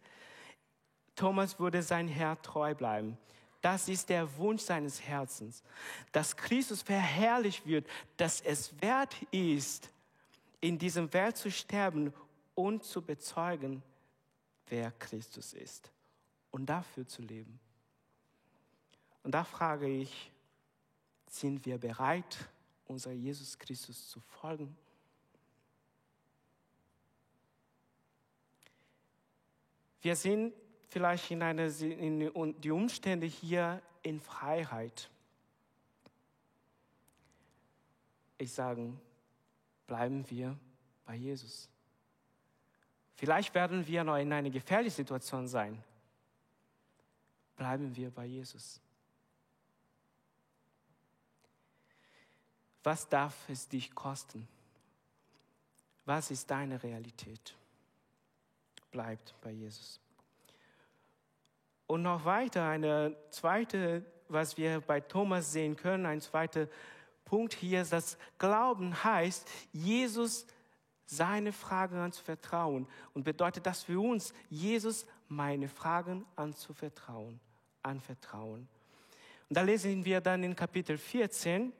Thomas 1.14 1.58
würde 1.58 1.82
sein 1.82 2.08
Herr 2.08 2.40
treu 2.40 2.74
bleiben. 2.74 3.18
Das 3.60 3.88
ist 3.88 4.08
der 4.08 4.34
Wunsch 4.38 4.62
seines 4.62 5.02
Herzens, 5.02 5.62
dass 6.10 6.34
Christus 6.34 6.80
verherrlicht 6.80 7.66
wird, 7.66 7.86
dass 8.16 8.40
es 8.40 8.80
wert 8.80 9.14
ist, 9.30 9.91
in 10.62 10.78
diesem 10.78 11.12
Welt 11.12 11.36
zu 11.36 11.50
sterben 11.50 12.14
und 12.54 12.84
zu 12.84 13.02
bezeugen, 13.02 13.82
wer 14.68 14.92
Christus 14.92 15.52
ist 15.52 15.90
und 16.52 16.66
dafür 16.66 17.06
zu 17.06 17.20
leben. 17.20 17.60
Und 19.24 19.32
da 19.32 19.44
frage 19.44 19.88
ich, 19.88 20.30
sind 21.28 21.66
wir 21.66 21.78
bereit, 21.78 22.48
unser 22.86 23.10
Jesus 23.10 23.58
Christus 23.58 24.08
zu 24.08 24.20
folgen? 24.20 24.76
Wir 30.00 30.14
sind 30.14 30.54
vielleicht 30.88 31.30
in, 31.32 31.42
eine, 31.42 31.66
in 31.66 32.60
die 32.60 32.70
Umstände 32.70 33.26
hier 33.26 33.82
in 34.02 34.20
Freiheit. 34.20 35.10
Ich 38.38 38.52
sage, 38.52 38.92
bleiben 39.86 40.28
wir 40.30 40.58
bei 41.04 41.14
Jesus. 41.14 41.68
Vielleicht 43.14 43.54
werden 43.54 43.86
wir 43.86 44.04
noch 44.04 44.16
in 44.16 44.32
einer 44.32 44.50
gefährlichen 44.50 44.96
Situation 44.96 45.46
sein. 45.46 45.82
Bleiben 47.56 47.94
wir 47.94 48.10
bei 48.10 48.24
Jesus. 48.24 48.80
Was 52.82 53.08
darf 53.08 53.48
es 53.48 53.68
dich 53.68 53.94
kosten? 53.94 54.48
Was 56.04 56.30
ist 56.30 56.50
deine 56.50 56.82
Realität? 56.82 57.54
Bleibt 58.90 59.34
bei 59.40 59.52
Jesus. 59.52 60.00
Und 61.86 62.02
noch 62.02 62.24
weiter, 62.24 62.68
eine 62.68 63.16
zweite, 63.30 64.04
was 64.28 64.56
wir 64.56 64.80
bei 64.80 65.00
Thomas 65.00 65.52
sehen 65.52 65.76
können, 65.76 66.06
ein 66.06 66.20
zweiter 66.20 66.68
Punkt 67.32 67.54
hier 67.54 67.80
ist, 67.80 67.94
dass 67.94 68.18
Glauben 68.36 69.04
heißt, 69.04 69.48
Jesus 69.72 70.46
seine 71.06 71.54
Fragen 71.54 71.96
anzuvertrauen 71.96 72.86
und 73.14 73.24
bedeutet 73.24 73.64
das 73.64 73.84
für 73.84 73.98
uns, 73.98 74.34
Jesus 74.50 75.06
meine 75.28 75.66
Fragen 75.70 76.26
anzuvertrauen, 76.36 77.40
anvertrauen. 77.82 78.68
Und 79.48 79.56
da 79.56 79.62
lesen 79.62 80.04
wir 80.04 80.20
dann 80.20 80.44
in 80.44 80.54
Kapitel 80.54 80.98
14, 80.98 81.72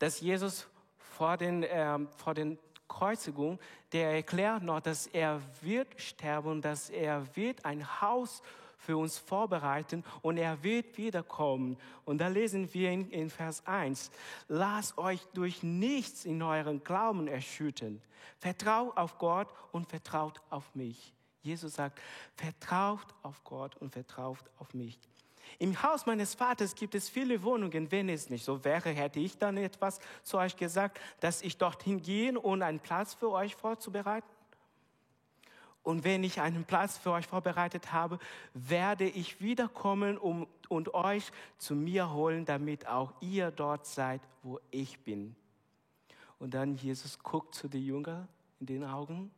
dass 0.00 0.20
Jesus 0.20 0.66
vor 0.96 1.36
den, 1.36 1.62
äh, 1.62 1.96
vor 2.16 2.34
den 2.34 2.58
Kreuzigung, 2.88 3.60
der 3.92 4.10
erklärt 4.10 4.64
noch, 4.64 4.80
dass 4.80 5.06
er 5.06 5.40
wird 5.60 6.00
sterben, 6.00 6.60
dass 6.60 6.90
er 6.90 7.24
wird 7.36 7.64
ein 7.64 8.00
Haus 8.00 8.42
für 8.76 8.96
uns 8.96 9.18
vorbereiten 9.18 10.04
und 10.22 10.36
er 10.36 10.62
wird 10.62 10.96
wiederkommen. 10.98 11.76
Und 12.04 12.18
da 12.18 12.28
lesen 12.28 12.72
wir 12.72 12.90
in, 12.90 13.10
in 13.10 13.30
Vers 13.30 13.66
1, 13.66 14.10
lasst 14.48 14.98
euch 14.98 15.26
durch 15.34 15.62
nichts 15.62 16.24
in 16.24 16.42
euren 16.42 16.82
Glauben 16.84 17.28
erschüttern. 17.28 18.00
Vertraut 18.38 18.96
auf 18.96 19.18
Gott 19.18 19.48
und 19.72 19.88
vertraut 19.88 20.40
auf 20.50 20.74
mich. 20.74 21.12
Jesus 21.42 21.74
sagt, 21.74 22.00
vertraut 22.34 23.06
auf 23.22 23.42
Gott 23.44 23.76
und 23.76 23.92
vertraut 23.92 24.44
auf 24.58 24.74
mich. 24.74 24.98
Im 25.58 25.80
Haus 25.82 26.06
meines 26.06 26.34
Vaters 26.34 26.74
gibt 26.74 26.94
es 26.94 27.08
viele 27.08 27.42
Wohnungen. 27.42 27.90
Wenn 27.90 28.08
es 28.08 28.28
nicht 28.30 28.44
so 28.44 28.64
wäre, 28.64 28.90
hätte 28.90 29.20
ich 29.20 29.38
dann 29.38 29.56
etwas 29.56 30.00
zu 30.22 30.38
euch 30.38 30.56
gesagt, 30.56 31.00
dass 31.20 31.42
ich 31.42 31.56
dorthin 31.56 32.02
gehen 32.02 32.36
und 32.36 32.62
einen 32.62 32.80
Platz 32.80 33.14
für 33.14 33.30
euch 33.30 33.54
vorzubereiten. 33.54 34.35
Und 35.86 36.02
wenn 36.02 36.24
ich 36.24 36.40
einen 36.40 36.64
Platz 36.64 36.98
für 36.98 37.12
euch 37.12 37.28
vorbereitet 37.28 37.92
habe, 37.92 38.18
werde 38.54 39.08
ich 39.08 39.40
wiederkommen 39.40 40.18
um, 40.18 40.48
und 40.68 40.94
euch 40.94 41.30
zu 41.58 41.76
mir 41.76 42.12
holen, 42.12 42.44
damit 42.44 42.88
auch 42.88 43.12
ihr 43.20 43.52
dort 43.52 43.86
seid, 43.86 44.20
wo 44.42 44.58
ich 44.72 44.98
bin. 45.04 45.36
Und 46.40 46.54
dann 46.54 46.74
Jesus 46.74 47.20
guckt 47.20 47.54
zu 47.54 47.68
den 47.68 47.84
Jüngern 47.84 48.26
in 48.58 48.66
den 48.66 48.82
Augen. 48.82 49.30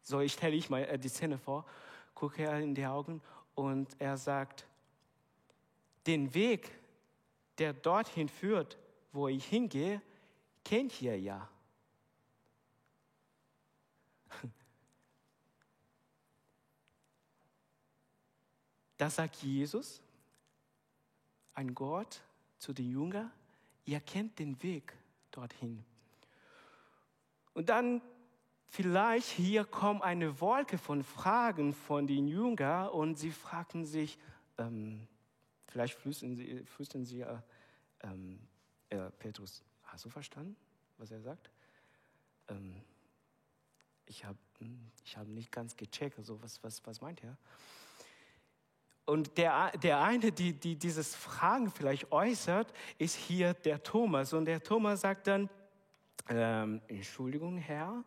So, 0.00 0.20
ich 0.20 0.32
stelle 0.32 0.56
ich 0.56 0.70
mal 0.70 0.82
äh, 0.82 0.98
die 0.98 1.10
Szene 1.10 1.36
vor, 1.36 1.66
gucke 2.14 2.42
er 2.42 2.58
in 2.58 2.74
die 2.74 2.86
Augen 2.86 3.20
und 3.54 3.94
er 3.98 4.16
sagt, 4.16 4.66
den 6.06 6.32
Weg, 6.32 6.70
der 7.58 7.74
dorthin 7.74 8.30
führt, 8.30 8.78
wo 9.12 9.28
ich 9.28 9.44
hingehe, 9.44 10.00
kennt 10.64 11.02
ihr 11.02 11.20
ja. 11.20 11.46
Das 19.02 19.16
sagt 19.16 19.34
Jesus, 19.42 20.00
ein 21.54 21.74
Gott 21.74 22.22
zu 22.58 22.72
den 22.72 22.88
Jüngern, 22.88 23.32
ihr 23.84 23.98
kennt 23.98 24.38
den 24.38 24.62
Weg 24.62 24.92
dorthin. 25.32 25.84
Und 27.52 27.68
dann 27.68 28.00
vielleicht 28.68 29.26
hier 29.26 29.64
kommt 29.64 30.02
eine 30.02 30.40
Wolke 30.40 30.78
von 30.78 31.02
Fragen 31.02 31.74
von 31.74 32.06
den 32.06 32.28
Jüngern 32.28 32.90
und 32.90 33.18
sie 33.18 33.32
fragen 33.32 33.84
sich, 33.84 34.20
ähm, 34.56 35.08
vielleicht 35.66 35.94
flüstern 35.94 36.36
sie, 36.36 36.62
flüstern 36.64 37.04
sie 37.04 37.22
äh, 37.22 37.38
ähm, 38.04 38.38
äh, 38.88 39.10
Petrus, 39.18 39.64
hast 39.82 40.04
du 40.04 40.10
verstanden, 40.10 40.54
was 40.98 41.10
er 41.10 41.20
sagt? 41.20 41.50
Ähm, 42.46 42.80
ich 44.06 44.24
habe 44.24 44.38
hm, 44.58 44.92
ich 45.04 45.16
hab 45.16 45.26
nicht 45.26 45.50
ganz 45.50 45.76
gecheckt, 45.76 46.18
also 46.18 46.40
was, 46.40 46.62
was, 46.62 46.86
was 46.86 47.00
meint 47.00 47.24
er? 47.24 47.36
Und 49.12 49.36
der, 49.36 49.72
der 49.72 50.00
eine, 50.00 50.32
die, 50.32 50.54
die 50.54 50.74
dieses 50.74 51.14
Fragen 51.14 51.70
vielleicht 51.70 52.10
äußert, 52.10 52.72
ist 52.96 53.14
hier 53.14 53.52
der 53.52 53.82
Thomas. 53.82 54.32
Und 54.32 54.46
der 54.46 54.62
Thomas 54.62 55.02
sagt 55.02 55.26
dann, 55.26 55.50
ähm, 56.30 56.80
Entschuldigung, 56.88 57.58
Herr, 57.58 58.02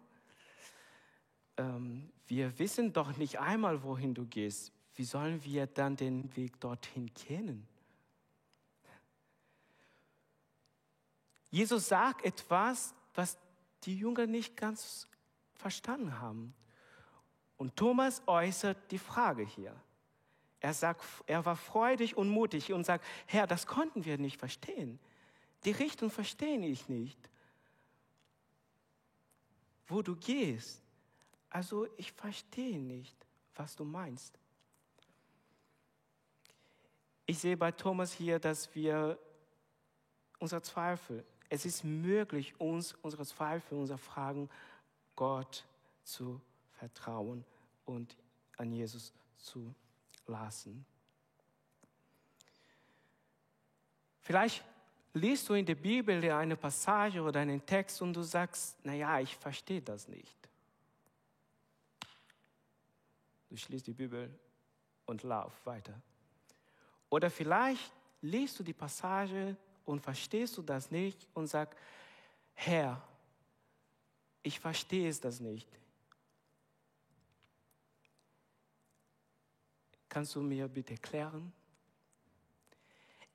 ähm, 1.58 2.12
wir 2.26 2.58
wissen 2.58 2.92
doch 2.92 3.18
nicht 3.18 3.40
einmal, 3.40 3.84
wohin 3.84 4.16
du 4.16 4.26
gehst. 4.26 4.72
Wie 4.96 5.04
sollen 5.04 5.44
wir 5.44 5.68
dann 5.68 5.96
den 5.96 6.36
Weg 6.36 6.60
dorthin 6.60 7.14
kennen? 7.14 7.68
Jesus 11.52 11.88
sagt 11.88 12.26
etwas, 12.26 12.96
was 13.14 13.38
die 13.84 13.96
Jünger 13.96 14.26
nicht 14.26 14.58
ganz 14.58 15.08
verstanden 15.54 16.20
haben. 16.20 16.56
Und 17.58 17.76
Thomas 17.76 18.24
äußert 18.26 18.92
die 18.92 18.98
Frage 18.98 19.44
hier. 19.46 19.80
Er 20.60 20.74
sagt, 20.74 21.04
er 21.28 21.46
war 21.46 21.56
freudig 21.56 22.18
und 22.18 22.30
mutig 22.30 22.74
und 22.74 22.86
sagt, 22.86 23.06
Herr, 23.28 23.48
das 23.48 23.68
konnten 23.68 24.06
wir 24.06 24.18
nicht 24.18 24.38
verstehen. 24.38 25.00
Die 25.64 25.72
Richtung 25.72 26.10
verstehe 26.10 26.66
ich 26.66 26.90
nicht. 26.90 27.20
Wo 29.88 30.02
du 30.02 30.16
gehst. 30.16 30.82
Also 31.50 31.88
ich 31.98 32.12
verstehe 32.12 32.80
nicht, 32.80 33.16
was 33.56 33.76
du 33.76 33.84
meinst. 33.84 34.38
Ich 37.28 37.40
sehe 37.40 37.58
bei 37.58 37.72
Thomas 37.72 38.14
hier, 38.14 38.40
dass 38.40 38.74
wir 38.76 39.18
unser 40.40 40.62
Zweifel, 40.62 41.24
es 41.50 41.66
ist 41.66 41.84
möglich, 41.84 42.60
uns 42.60 42.94
unsere 43.02 43.26
Zweifel, 43.26 43.78
unsere 43.78 43.98
Fragen 43.98 44.50
Gott 45.16 45.66
zu 46.04 46.42
vertrauen 46.74 47.46
und 47.86 48.16
an 48.58 48.72
Jesus 48.72 49.14
zu 49.38 49.60
vertrauen 49.60 49.85
lassen. 50.28 50.86
Vielleicht 54.20 54.64
liest 55.14 55.48
du 55.48 55.54
in 55.54 55.66
der 55.66 55.76
Bibel 55.76 56.32
eine 56.32 56.56
Passage 56.56 57.22
oder 57.22 57.40
einen 57.40 57.66
Text 57.66 58.02
und 58.02 58.14
du 58.14 58.22
sagst, 58.22 58.84
naja, 58.84 59.20
ich 59.20 59.36
verstehe 59.36 59.82
das 59.82 60.08
nicht. 60.08 60.36
Du 63.50 63.56
schließt 63.56 63.88
die 63.88 63.94
Bibel 63.94 64.38
und 65.06 65.24
lauf 65.24 65.54
weiter. 65.66 65.94
Oder 67.10 67.30
vielleicht 67.30 67.94
liest 68.22 68.60
du 68.60 68.64
die 68.64 68.74
Passage 68.74 69.56
und 69.86 70.02
verstehst 70.02 70.58
du 70.58 70.62
das 70.62 70.92
nicht 70.92 71.28
und 71.34 71.48
sagst, 71.48 71.78
Herr, 72.54 73.02
ich 74.42 74.60
verstehe 74.60 75.08
es 75.08 75.22
das 75.22 75.40
nicht. 75.40 75.70
Kannst 80.16 80.34
du 80.34 80.42
mir 80.42 80.70
bitte 80.70 80.94
erklären? 80.94 81.52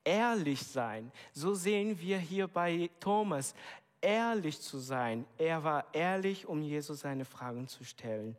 Ehrlich 0.02 0.62
sein, 0.62 1.12
so 1.30 1.52
sehen 1.52 2.00
wir 2.00 2.16
hier 2.16 2.48
bei 2.48 2.88
Thomas, 2.98 3.54
ehrlich 4.00 4.58
zu 4.58 4.78
sein. 4.78 5.26
Er 5.36 5.62
war 5.62 5.92
ehrlich, 5.92 6.46
um 6.46 6.62
Jesus 6.62 7.00
seine 7.00 7.26
Fragen 7.26 7.68
zu 7.68 7.84
stellen. 7.84 8.34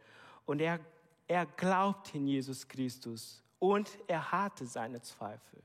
Und 0.47 0.59
er, 0.59 0.79
er 1.27 1.45
glaubt 1.45 2.15
in 2.15 2.25
Jesus 2.25 2.67
Christus 2.67 3.43
und 3.59 3.95
er 4.07 4.31
hatte 4.31 4.65
seine 4.65 5.03
Zweifel, 5.03 5.61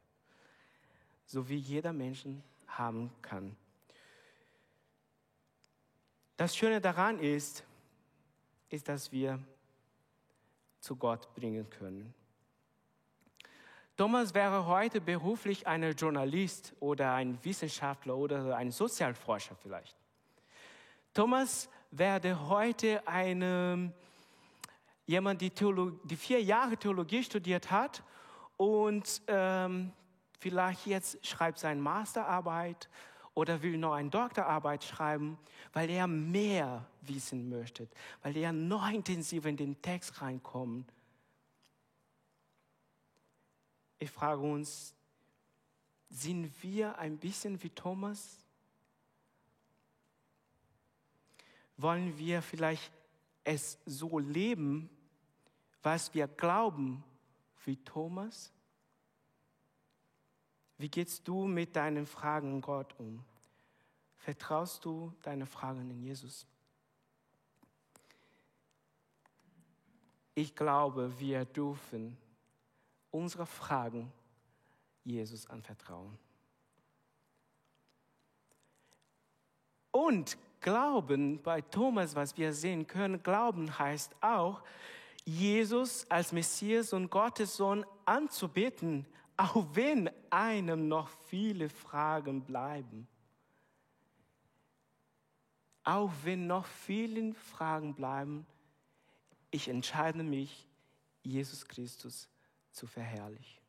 so 1.25 1.49
wie 1.49 1.57
jeder 1.57 1.95
Mensch 1.95 2.27
haben 2.67 3.11
kann. 3.23 3.57
Das 6.37 6.55
Schöne 6.55 6.83
daran 6.83 7.21
ist, 7.21 7.65
ist, 8.69 8.87
dass 8.87 9.11
wir 9.11 9.43
zu 10.79 10.95
Gott 10.95 11.35
bringen 11.35 11.71
können. 11.71 12.13
Thomas 13.97 14.35
wäre 14.35 14.67
heute 14.67 15.01
beruflich 15.01 15.67
ein 15.67 15.83
Journalist 15.93 16.75
oder 16.81 17.15
ein 17.15 17.43
Wissenschaftler 17.43 18.15
oder 18.15 18.55
ein 18.55 18.71
Sozialforscher 18.71 19.57
vielleicht. 19.57 19.97
Thomas 21.15 21.71
werde 21.91 22.49
heute 22.51 23.09
eine, 23.09 23.91
jemand, 25.07 25.41
die, 25.41 25.51
die 25.51 26.17
vier 26.17 26.43
Jahre 26.43 26.77
Theologie 26.77 27.23
studiert 27.23 27.71
hat 27.71 28.03
und 28.59 29.23
ähm, 29.29 29.93
vielleicht 30.41 30.87
jetzt 30.87 31.27
schreibt 31.27 31.59
seine 31.59 31.81
Masterarbeit 31.81 32.91
oder 33.33 33.63
will 33.63 33.79
noch 33.79 33.95
eine 33.95 34.11
Doktorarbeit 34.11 34.85
schreiben, 34.85 35.39
weil 35.73 35.89
er 35.89 36.07
mehr 36.07 36.85
wissen 37.01 37.49
möchte, 37.49 37.89
weil 38.23 38.37
er 38.37 38.53
noch 38.53 38.91
intensiver 38.91 39.49
in 39.49 39.57
den 39.57 39.81
Text 39.81 40.21
reinkommt 40.21 40.93
ich 43.99 44.11
frage 44.11 44.43
uns, 44.43 44.95
sind 46.09 46.63
wir 46.63 46.99
ein 46.99 47.19
bisschen 47.19 47.63
wie 47.63 47.71
Thomas? 47.71 48.39
Wollen 51.77 52.17
wir 52.17 52.43
vielleicht 52.43 52.93
es 53.45 53.79
so 53.87 54.19
leben, 54.19 54.91
was 55.83 56.13
wir 56.15 56.27
glauben, 56.27 57.05
wie 57.65 57.77
Thomas? 57.77 58.53
Wie 60.79 60.89
gehst 60.89 61.27
du 61.27 61.47
mit 61.47 61.75
deinen 61.77 62.07
Fragen 62.07 62.61
Gott 62.61 62.95
um? 62.99 63.25
Vertraust 64.17 64.85
du 64.85 65.13
deine 65.23 65.47
Fragen 65.47 65.91
in 65.91 66.03
Jesus? 66.03 66.47
Ich 70.35 70.55
glaube, 70.55 71.19
wir 71.19 71.45
dürfen 71.47 72.19
unsere 73.17 73.47
Fragen 73.47 74.13
Jesus 75.05 75.47
anvertrauen. 75.47 76.19
Und 79.91 80.37
Glauben 80.61 81.41
bei 81.43 81.61
Thomas, 81.61 82.17
was 82.17 82.37
wir 82.37 82.53
sehen 82.53 82.87
können, 82.87 83.23
Glauben 83.23 83.79
heißt 83.79 84.15
auch, 84.21 84.63
Jesus 85.25 86.11
als 86.11 86.33
Messias 86.33 86.93
und 86.93 87.11
Gottes 87.11 87.57
Sohn 87.57 87.87
anzubeten, 88.05 89.07
auch 89.37 89.65
wenn 89.73 90.11
einem 90.31 90.89
noch 90.89 91.09
viele 91.09 91.69
Fragen 91.69 92.43
bleiben. 92.43 93.07
Auch 95.85 96.11
wenn 96.25 96.47
noch 96.47 96.67
viele 96.67 97.33
Fragen 97.35 97.95
bleiben, 97.95 98.45
ich 99.51 99.69
entscheide 99.69 100.23
mich, 100.23 100.67
Jesus 101.23 101.67
Christus 101.67 102.29
zu 102.77 102.87
verherrlichen. 102.87 103.63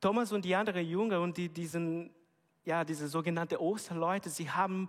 Thomas 0.00 0.32
und 0.32 0.44
die 0.44 0.54
anderen 0.54 0.86
Jünger 0.86 1.20
und 1.20 1.36
die, 1.36 1.48
diesen, 1.48 2.10
ja, 2.64 2.84
diese 2.84 3.08
sogenannten 3.08 3.56
Osterleute, 3.56 4.30
sie 4.30 4.48
haben 4.48 4.88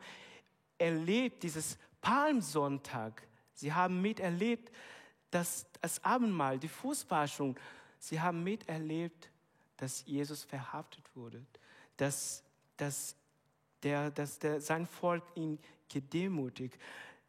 erlebt, 0.77 1.41
dieses 1.43 1.77
Palmsonntag, 2.01 3.27
sie 3.53 3.73
haben 3.73 4.01
miterlebt, 4.01 4.71
dass 5.31 5.65
das 5.81 6.03
Abendmahl, 6.03 6.59
die 6.59 6.67
Fußwaschung, 6.67 7.59
sie 7.97 8.21
haben 8.21 8.43
miterlebt, 8.43 9.31
dass 9.77 10.05
Jesus 10.05 10.43
verhaftet 10.43 11.03
wurde, 11.15 11.43
dass, 11.97 12.43
dass, 12.77 13.15
der, 13.81 14.11
dass 14.11 14.37
der, 14.37 14.61
sein 14.61 14.85
Volk 14.85 15.23
ihn 15.35 15.57
gedemütigt, 15.89 16.77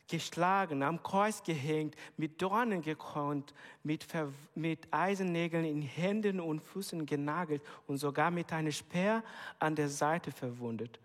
geschlagen, 0.09 0.83
am 0.83 1.03
Kreuz 1.03 1.43
gehängt, 1.43 1.97
mit 2.17 2.41
Dornen 2.41 2.83
gekrönt, 2.83 3.55
mit, 3.83 4.07
mit 4.55 4.87
Eisennägeln 4.91 5.65
in 5.65 5.83
Händen 5.83 6.41
und 6.41 6.61
Füßen 6.61 7.07
genagelt 7.07 7.63
und 7.87 7.99
sogar 7.99 8.31
mit 8.31 8.53
einem 8.53 8.73
Speer 8.73 9.23
an 9.59 9.75
der 9.75 9.89
Seite 9.89 10.31
verwundet, 10.31 11.01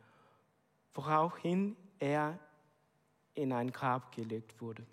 woraufhin 0.94 1.76
er 2.00 2.38
in 3.36 3.54
ein 3.54 3.72
Grab 3.72 4.14
gelegt 4.14 4.60
wurde. 4.62 4.86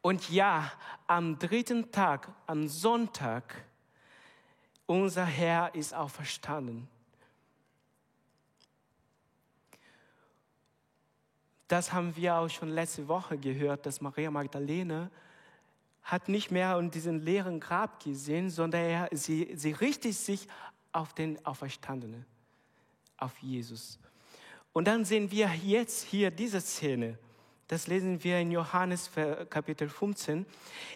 Und 0.00 0.30
ja, 0.30 0.72
am 1.06 1.38
dritten 1.38 1.90
Tag, 1.90 2.32
am 2.46 2.66
Sonntag, 2.66 3.64
unser 4.86 5.26
Herr 5.26 5.74
ist 5.74 5.92
auferstanden. 5.92 6.88
Das 11.68 11.92
haben 11.92 12.16
wir 12.16 12.34
auch 12.36 12.48
schon 12.48 12.70
letzte 12.70 13.08
Woche 13.08 13.36
gehört, 13.36 13.84
dass 13.84 14.00
Maria 14.00 14.30
Magdalene 14.30 15.10
hat 16.02 16.30
nicht 16.30 16.50
mehr 16.50 16.78
in 16.78 16.90
diesen 16.90 17.20
leeren 17.20 17.60
Grab 17.60 18.02
gesehen, 18.02 18.48
sondern 18.48 18.80
er, 18.80 19.08
sie, 19.12 19.52
sie 19.54 19.72
richtet 19.72 20.14
sich 20.14 20.48
auf 20.92 21.12
den 21.12 21.44
Auferstandenen, 21.44 22.24
auf 23.18 23.36
Jesus. 23.38 23.98
Und 24.72 24.88
dann 24.88 25.04
sehen 25.04 25.30
wir 25.30 25.50
jetzt 25.62 26.04
hier 26.04 26.30
diese 26.30 26.62
Szene. 26.62 27.18
Das 27.66 27.86
lesen 27.86 28.24
wir 28.24 28.38
in 28.38 28.50
Johannes 28.50 29.10
Kapitel 29.50 29.90
15. 29.90 30.46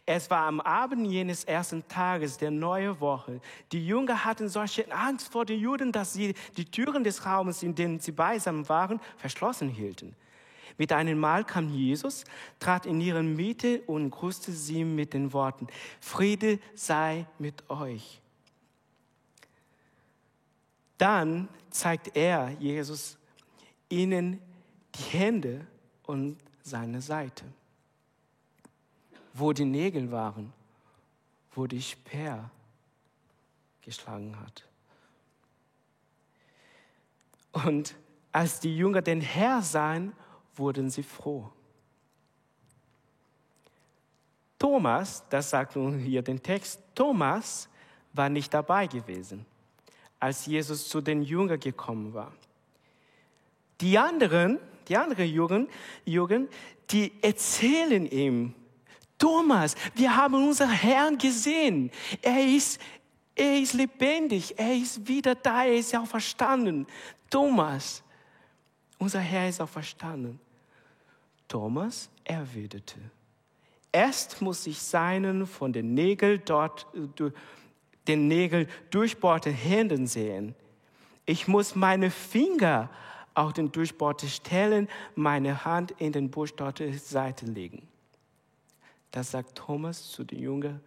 Es 0.06 0.30
war 0.30 0.46
am 0.46 0.58
Abend 0.62 1.06
jenes 1.06 1.44
ersten 1.44 1.87
Tages 1.87 2.38
der 2.38 2.50
neuen 2.50 2.98
Woche. 2.98 3.42
Die 3.72 3.87
Jünger 3.87 4.24
hatten 4.24 4.48
solche 4.48 4.90
Angst 4.90 5.30
vor 5.30 5.44
den 5.44 5.61
Juden, 5.61 5.92
dass 5.92 6.14
sie 6.14 6.32
die 6.56 6.64
Türen 6.64 7.04
des 7.04 7.26
Raumes, 7.26 7.62
in 7.62 7.74
dem 7.74 8.00
sie 8.00 8.12
beisammen 8.12 8.66
waren, 8.70 9.00
verschlossen 9.18 9.68
hielten. 9.68 10.16
Mit 10.78 10.92
einem 10.92 11.18
Mal 11.18 11.44
kam 11.44 11.68
Jesus, 11.68 12.24
trat 12.58 12.87
in 12.87 13.00
ihre 13.00 13.22
Mitte 13.22 13.82
und 13.82 14.11
grüßte 14.11 14.52
sie 14.52 14.85
mit 14.85 15.14
den 15.14 15.32
Worten, 15.32 15.66
Friede 16.00 16.58
sei 16.74 17.26
mit 17.38 17.68
euch. 17.70 18.20
Dann 20.98 21.48
zeigt 21.70 22.16
er, 22.16 22.50
Jesus, 22.61 23.18
ihnen 23.88 24.40
die 24.94 25.18
Hände 25.18 25.66
und 26.04 26.38
seine 26.62 27.00
Seite, 27.00 27.44
wo 29.35 29.52
die 29.52 29.64
Nägel 29.64 30.11
waren, 30.12 30.52
wo 31.54 31.66
die 31.66 31.82
Speer 31.82 32.50
geschlagen 33.82 34.38
hat. 34.40 34.64
Und 37.52 37.94
als 38.30 38.61
die 38.61 38.76
Jünger 38.76 39.02
den 39.02 39.20
Herr 39.20 39.61
sahen, 39.61 40.12
wurden 40.56 40.90
sie 40.90 41.02
froh. 41.02 41.50
Thomas, 44.58 45.24
das 45.28 45.50
sagt 45.50 45.74
nun 45.74 45.98
hier 45.98 46.22
den 46.22 46.40
Text, 46.40 46.80
Thomas 46.94 47.68
war 48.12 48.28
nicht 48.28 48.54
dabei 48.54 48.86
gewesen, 48.86 49.44
als 50.20 50.46
Jesus 50.46 50.88
zu 50.88 51.00
den 51.00 51.22
Jüngern 51.22 51.58
gekommen 51.58 52.14
war. 52.14 52.32
Die 53.80 53.98
anderen, 53.98 54.60
die 54.86 54.96
anderen 54.96 55.28
Jungen, 55.28 55.68
Jungen, 56.04 56.48
die 56.90 57.12
erzählen 57.22 58.06
ihm, 58.06 58.54
Thomas, 59.18 59.74
wir 59.94 60.16
haben 60.16 60.34
unseren 60.34 60.70
Herrn 60.70 61.18
gesehen. 61.18 61.90
Er 62.20 62.44
ist, 62.44 62.80
er 63.34 63.58
ist 63.58 63.72
lebendig, 63.72 64.58
er 64.58 64.74
ist 64.76 65.06
wieder 65.08 65.34
da, 65.34 65.64
er 65.64 65.76
ist 65.76 65.94
auch 65.96 66.06
verstanden. 66.06 66.86
Thomas, 67.30 68.02
unser 69.02 69.18
Herr 69.18 69.48
ist 69.48 69.60
auch 69.60 69.68
verstanden. 69.68 70.38
Thomas 71.48 72.08
erwiderte, 72.22 72.98
erst 73.90 74.40
muss 74.40 74.64
ich 74.66 74.78
seinen 74.80 75.46
von 75.46 75.72
den 75.72 75.92
Nägeln 75.92 76.40
dort, 76.44 76.86
den 78.06 78.28
Nägeln 78.28 78.68
durchbohrten 78.90 79.52
Händen 79.52 80.06
sehen. 80.06 80.54
Ich 81.26 81.48
muss 81.48 81.74
meine 81.74 82.10
Finger 82.10 82.90
auf 83.34 83.52
den 83.52 83.72
durchbohrten 83.72 84.28
Stellen, 84.28 84.88
meine 85.16 85.64
Hand 85.64 85.90
in 85.98 86.12
den 86.12 86.30
durchbohrte 86.30 86.96
Seite 86.96 87.46
legen. 87.46 87.88
Das 89.10 89.32
sagt 89.32 89.56
Thomas 89.56 90.10
zu 90.12 90.22
den 90.22 90.38
Jüngern. 90.38 90.80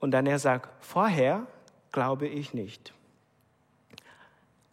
Und 0.00 0.12
dann 0.12 0.26
er 0.26 0.38
sagt, 0.38 0.82
vorher 0.82 1.46
glaube 1.92 2.26
ich 2.26 2.54
nicht. 2.54 2.94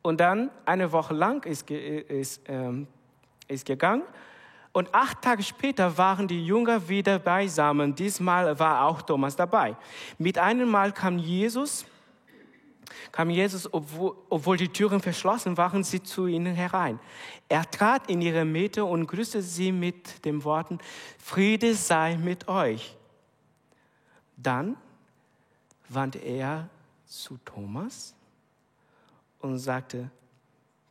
Und 0.09 0.19
dann 0.19 0.49
eine 0.65 0.91
Woche 0.91 1.13
lang 1.13 1.45
ist, 1.45 1.69
ist, 1.69 2.41
ähm, 2.47 2.87
ist 3.47 3.63
gegangen. 3.63 4.01
Und 4.71 4.91
acht 4.91 5.21
Tage 5.21 5.43
später 5.43 5.99
waren 5.99 6.27
die 6.27 6.43
Jünger 6.43 6.89
wieder 6.89 7.19
beisammen. 7.19 7.93
Diesmal 7.93 8.57
war 8.57 8.85
auch 8.85 9.03
Thomas 9.03 9.35
dabei. 9.35 9.77
Mit 10.17 10.39
einem 10.39 10.67
Mal 10.67 10.93
kam 10.93 11.19
Jesus, 11.19 11.85
kam 13.11 13.29
Jesus, 13.29 13.71
obwohl, 13.71 14.15
obwohl 14.29 14.57
die 14.57 14.69
Türen 14.69 14.99
verschlossen 14.99 15.55
waren, 15.57 15.83
sie 15.83 16.01
zu 16.01 16.25
ihnen 16.25 16.55
herein. 16.55 16.99
Er 17.47 17.69
trat 17.69 18.09
in 18.09 18.19
ihre 18.19 18.45
Mitte 18.45 18.85
und 18.85 19.05
grüßte 19.05 19.43
sie 19.43 19.71
mit 19.71 20.25
den 20.25 20.43
Worten, 20.43 20.79
Friede 21.19 21.75
sei 21.75 22.17
mit 22.17 22.47
euch. 22.47 22.97
Dann 24.37 24.75
wandte 25.87 26.17
er 26.17 26.67
zu 27.05 27.37
Thomas 27.45 28.15
und 29.39 29.57
sagte, 29.57 30.09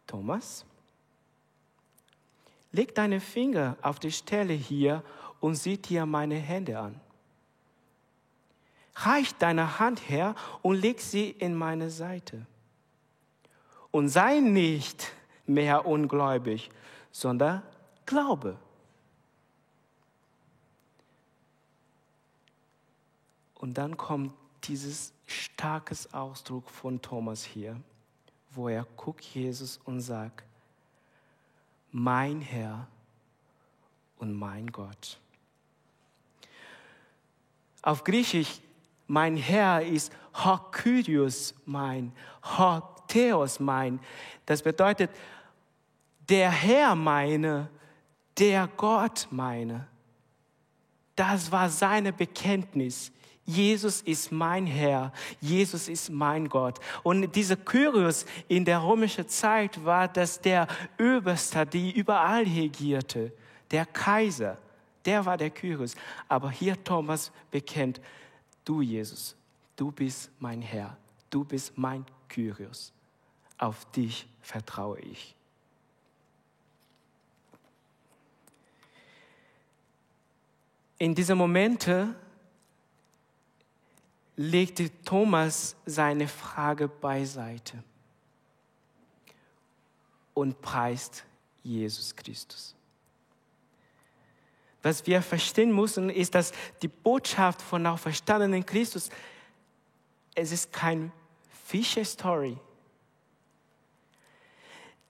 Thomas, 0.07 0.65
leg 2.73 2.95
deine 2.95 3.21
Finger 3.21 3.77
auf 3.83 3.99
die 3.99 4.13
Stelle 4.13 4.55
hier 4.55 5.03
und 5.41 5.55
sieh 5.55 5.77
dir 5.77 6.07
meine 6.07 6.37
Hände 6.37 6.79
an. 6.79 7.01
Reich 8.95 9.35
deine 9.37 9.79
Hand 9.79 10.09
her 10.09 10.35
und 10.63 10.77
leg 10.77 11.01
sie 11.01 11.31
in 11.31 11.55
meine 11.55 11.91
Seite. 11.91 12.47
Und 13.91 14.09
sei 14.09 14.41
nicht 14.41 15.13
mehr 15.47 15.87
ungläubig, 15.87 16.71
sondern 17.13 17.63
glaube. 18.07 18.57
Und 23.55 23.79
dann 23.79 23.97
kommt 23.97 24.33
dieses 24.65 25.13
starkes 25.27 26.13
Ausdruck 26.13 26.71
von 26.71 27.01
Thomas 27.01 27.45
hier, 27.45 27.81
wo 28.51 28.69
er 28.69 28.87
guckt 28.97 29.25
Jesus 29.25 29.79
und 29.85 30.01
sagt, 30.01 30.45
mein 31.91 32.41
Herr 32.41 32.87
und 34.19 34.35
mein 34.35 34.67
Gott. 34.71 35.19
Auf 37.83 38.05
Griechisch, 38.05 38.61
mein 39.07 39.37
Herr 39.37 39.83
ist 39.83 40.13
Hokyrios 40.35 41.55
mein, 41.65 42.13
Hotheos 42.43 43.61
mein. 43.61 44.01
Das 44.45 44.63
bedeutet, 44.63 45.11
der 46.29 46.51
Herr 46.51 46.95
meine, 46.95 47.71
der 48.37 48.69
Gott 48.69 49.27
meine. 49.31 49.87
Das 51.17 51.51
war 51.51 51.69
seine 51.69 52.13
Bekenntnis. 52.13 53.11
Jesus 53.49 54.03
ist 54.03 54.31
mein 54.31 54.67
Herr, 54.67 55.11
Jesus 55.41 55.89
ist 55.89 56.11
mein 56.11 56.51
Gott. 56.51 56.79
Und 57.03 57.35
dieser 57.35 57.57
Kyrios 57.57 58.27
in 58.47 58.63
der 58.63 58.85
römischen 58.85 59.27
Zeit 59.27 59.83
war 59.87 60.07
das 60.07 60.39
der 60.39 60.67
Oberste, 61.01 61.65
die 61.65 61.91
überall 61.93 62.43
regierte, 62.43 63.33
der 63.71 63.87
Kaiser. 63.87 64.59
Der 65.03 65.25
war 65.25 65.39
der 65.39 65.49
Kyrios. 65.49 65.95
Aber 66.29 66.51
hier 66.51 66.85
Thomas 66.85 67.33
bekennt, 67.51 68.03
du 68.67 68.83
Jesus, 68.83 69.35
du 69.77 69.91
bist 69.93 70.31
mein 70.39 70.61
Herr, 70.61 70.99
du 71.31 71.43
bist 71.43 71.73
mein 71.79 72.05
Kyrios. 72.29 72.93
Auf 73.57 73.91
dich 73.93 74.29
vertraue 74.43 75.01
ich. 75.01 75.35
In 80.99 81.15
diesen 81.15 81.39
Momenten 81.39 82.15
legte 84.39 84.89
Thomas 85.03 85.75
seine 85.85 86.29
Frage 86.29 86.87
beiseite 86.87 87.83
und 90.33 90.63
preist 90.63 91.25
Jesus 91.65 92.15
Christus. 92.15 92.77
Was 94.81 95.05
wir 95.09 95.23
verstehen 95.23 95.75
müssen, 95.75 96.09
ist, 96.09 96.37
dass 96.37 96.53
die 96.83 96.89
Botschaft 96.89 97.61
von 97.61 97.85
auferstandenen 97.85 98.65
Christus, 98.65 99.11
es 100.37 100.53
ist 100.53 100.73
kein 100.73 101.11
Fische-Story. 101.67 102.57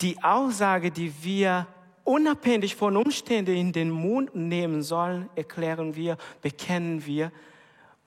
Die 0.01 0.23
Aussage, 0.25 0.91
die 0.91 1.13
wir 1.23 1.67
unabhängig 2.05 2.75
von 2.75 2.97
Umständen 2.97 3.55
in 3.55 3.73
den 3.73 3.91
Mund 3.91 4.35
nehmen 4.35 4.83
sollen, 4.83 5.29
erklären 5.37 5.95
wir, 5.95 6.17
bekennen 6.41 7.05
wir, 7.05 7.31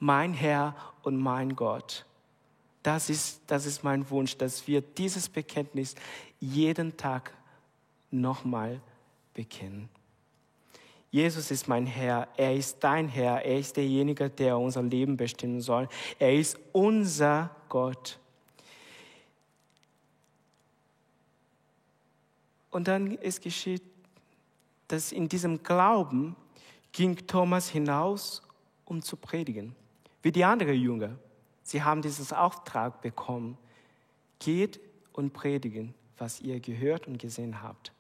mein 0.02 0.34
Herr 0.34 0.76
und 1.04 1.18
mein 1.18 1.56
Gott. 1.56 2.06
Das 2.84 3.10
ist, 3.10 3.42
das 3.46 3.68
ist 3.68 3.84
mein 3.84 4.10
Wunsch, 4.10 4.36
dass 4.36 4.68
wir 4.68 4.82
dieses 4.82 5.30
Bekenntnis 5.30 5.96
jeden 6.40 6.98
Tag 6.98 7.32
nochmal 8.10 8.82
bekennen. 9.36 9.88
Jesus 11.12 11.52
ist 11.52 11.68
mein 11.68 11.86
Herr, 11.86 12.28
er 12.36 12.56
ist 12.56 12.78
dein 12.84 13.10
Herr, 13.10 13.46
er 13.46 13.60
ist 13.60 13.78
derjenige, 13.78 14.30
der 14.30 14.58
unser 14.58 14.82
Leben 14.82 15.18
bestimmen 15.18 15.62
soll. 15.62 15.88
Er 16.18 16.34
ist 16.34 16.58
unser 16.72 17.56
Gott. 17.70 18.18
Und 22.72 22.88
dann 22.88 23.12
ist 23.18 23.42
geschieht, 23.42 23.84
dass 24.88 25.12
in 25.12 25.30
diesem 25.30 25.62
Glauben 25.62 26.36
ging 26.92 27.16
Thomas 27.28 27.70
hinaus, 27.70 28.42
um 28.86 29.04
zu 29.04 29.16
predigen 29.16 29.76
wie 30.22 30.32
die 30.32 30.44
anderen 30.44 30.76
Jünger. 30.76 31.18
Sie 31.64 31.84
haben 31.84 32.02
diesen 32.02 32.36
Auftrag 32.36 33.02
bekommen. 33.02 33.58
Geht 34.40 34.80
und 35.14 35.34
predigen, 35.34 35.94
was 36.18 36.42
ihr 36.42 36.60
gehört 36.60 37.08
und 37.08 37.20
gesehen 37.20 37.62
habt. 37.62 37.92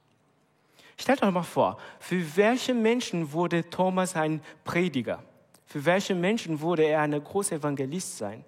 Stellt 0.98 1.24
euch 1.24 1.32
mal 1.32 1.44
vor, 1.44 1.78
für 2.00 2.36
welche 2.36 2.74
Menschen 2.74 3.32
wurde 3.32 3.70
Thomas 3.70 4.16
ein 4.16 4.42
Prediger? 4.64 5.24
Für 5.66 5.84
welche 5.86 6.14
Menschen 6.14 6.60
wurde 6.60 6.84
er 6.84 7.02
ein 7.02 7.24
großer 7.24 7.56
Evangelist 7.56 8.18
sein? 8.18 8.44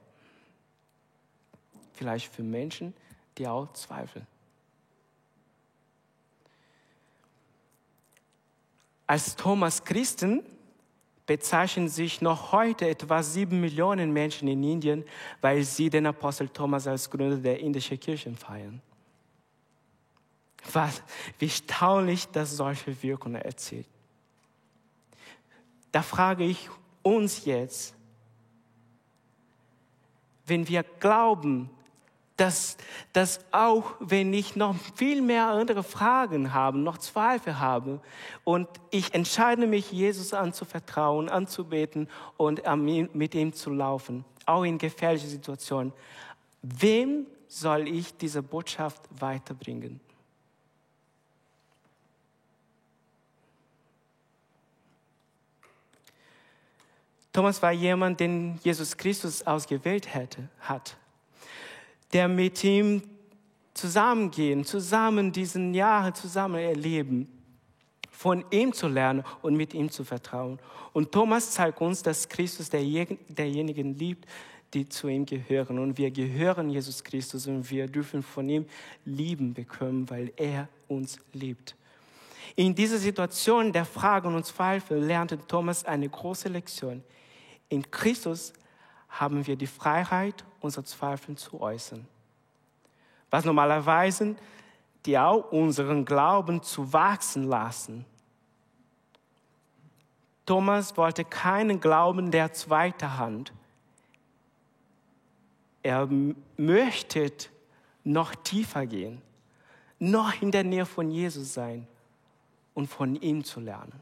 Vielleicht 1.94 2.34
für 2.34 2.44
Menschen, 2.44 2.94
die 3.38 3.48
auch 3.48 3.72
zweifeln. 3.74 4.28
Als 9.08 9.36
Thomas 9.36 9.84
Christen 9.84 10.44
bezeichnen 11.26 11.88
sich 11.88 12.22
noch 12.22 12.52
heute 12.52 12.88
etwa 12.88 13.24
sieben 13.24 13.62
Millionen 13.62 14.12
Menschen 14.12 14.48
in 14.48 14.64
Indien, 14.64 15.06
weil 15.42 15.64
sie 15.64 15.90
den 15.90 16.06
Apostel 16.06 16.50
Thomas 16.50 16.88
als 16.88 17.10
Gründer 17.10 17.38
der 17.38 17.60
indischen 17.60 18.00
Kirchen 18.00 18.36
feiern. 18.36 18.82
Was, 20.72 21.02
wie 21.40 21.50
staunlich 21.50 22.28
das 22.28 22.56
solche 22.56 23.02
Wirkungen 23.04 23.42
erzielt. 23.42 23.88
Da 25.92 26.02
frage 26.02 26.46
ich 26.46 26.70
uns 27.04 27.46
jetzt, 27.46 27.94
wenn 30.46 30.68
wir 30.68 30.84
glauben, 30.84 31.70
dass, 32.38 32.78
dass 33.14 33.40
auch 33.52 33.94
wenn 34.00 34.34
ich 34.34 34.56
noch 34.56 34.76
viel 34.96 35.22
mehr 35.22 35.48
andere 35.50 35.84
Fragen 35.84 36.54
habe, 36.54 36.80
noch 36.80 36.98
Zweifel 36.98 37.60
habe 37.60 38.02
und 38.44 38.68
ich 38.90 39.14
entscheide 39.14 39.68
mich, 39.68 39.92
Jesus 39.92 40.34
anzuvertrauen, 40.34 41.30
anzubeten 41.30 42.10
und 42.38 42.64
mit 43.14 43.36
ihm 43.36 43.54
zu 43.54 43.70
laufen, 43.70 44.26
auch 44.46 44.64
in 44.64 44.78
gefährlichen 44.80 45.30
Situationen, 45.30 45.94
wem 46.64 47.28
soll 47.48 47.88
ich 47.88 48.18
diese 48.18 48.42
Botschaft 48.42 49.02
weiterbringen? 49.20 50.00
Thomas 57.32 57.62
war 57.64 57.72
jemand, 57.72 58.20
den 58.20 58.60
Jesus 58.64 58.96
Christus 58.96 59.42
ausgewählt 59.42 60.14
hätte, 60.14 60.50
hat 60.60 60.98
der 62.14 62.28
mit 62.28 62.64
ihm 62.64 63.02
zusammengehen, 63.74 64.64
zusammen 64.66 65.32
diesen 65.32 65.74
Jahre 65.74 66.14
zusammen 66.14 66.60
erleben, 66.62 67.28
von 68.12 68.46
ihm 68.52 68.72
zu 68.72 68.88
lernen 68.88 69.24
und 69.42 69.56
mit 69.56 69.74
ihm 69.74 69.90
zu 69.90 70.04
vertrauen. 70.04 70.60
Und 70.94 71.12
Thomas 71.12 71.52
zeigt 71.52 71.82
uns, 71.82 72.04
dass 72.04 72.30
Christus 72.30 72.70
derjenigen 72.70 73.98
liebt, 73.98 74.28
die 74.74 74.88
zu 74.88 75.08
ihm 75.08 75.26
gehören. 75.26 75.80
Und 75.80 75.98
wir 75.98 76.12
gehören 76.12 76.70
Jesus 76.70 77.04
Christus 77.04 77.48
und 77.48 77.70
wir 77.70 77.88
dürfen 77.88 78.22
von 78.22 78.48
ihm 78.48 78.66
lieben 79.06 79.54
bekommen, 79.54 80.10
weil 80.10 80.32
er 80.36 80.70
uns 80.88 81.18
liebt. 81.34 81.76
In 82.56 82.76
dieser 82.76 83.00
Situation 83.00 83.74
der 83.74 83.86
Fragen 83.86 84.36
und 84.36 84.46
Zweifel 84.46 85.00
lernte 85.00 85.40
Thomas 85.48 85.84
eine 85.86 86.08
große 86.08 86.50
Lektion. 86.50 87.04
In 87.70 87.90
Christus 87.90 88.54
haben 89.20 89.46
wir 89.48 89.56
die 89.56 89.68
Freiheit, 89.68 90.44
unsere 90.60 90.84
Zweifel 90.84 91.36
zu 91.36 91.60
äußern. 91.62 92.08
Was 93.30 93.46
normalerweise 93.46 94.36
die 95.06 95.18
auch 95.18 95.52
unseren 95.52 96.06
Glauben 96.06 96.62
zu 96.62 96.94
wachsen 96.94 97.44
lassen. 97.44 98.06
Thomas 100.46 100.96
wollte 100.98 101.24
keinen 101.24 101.80
Glauben 101.80 102.32
der 102.32 102.54
zweiten 102.54 103.18
Hand. 103.18 103.54
Er 105.82 106.08
möchte 106.58 107.32
noch 108.04 108.36
tiefer 108.36 108.86
gehen, 108.86 109.22
noch 110.00 110.42
in 110.42 110.52
der 110.52 110.64
Nähe 110.64 110.86
von 110.86 111.12
Jesus 111.12 111.54
sein 111.54 111.88
und 112.74 112.88
von 112.88 113.16
ihm 113.16 113.44
zu 113.44 113.60
lernen. 113.60 114.00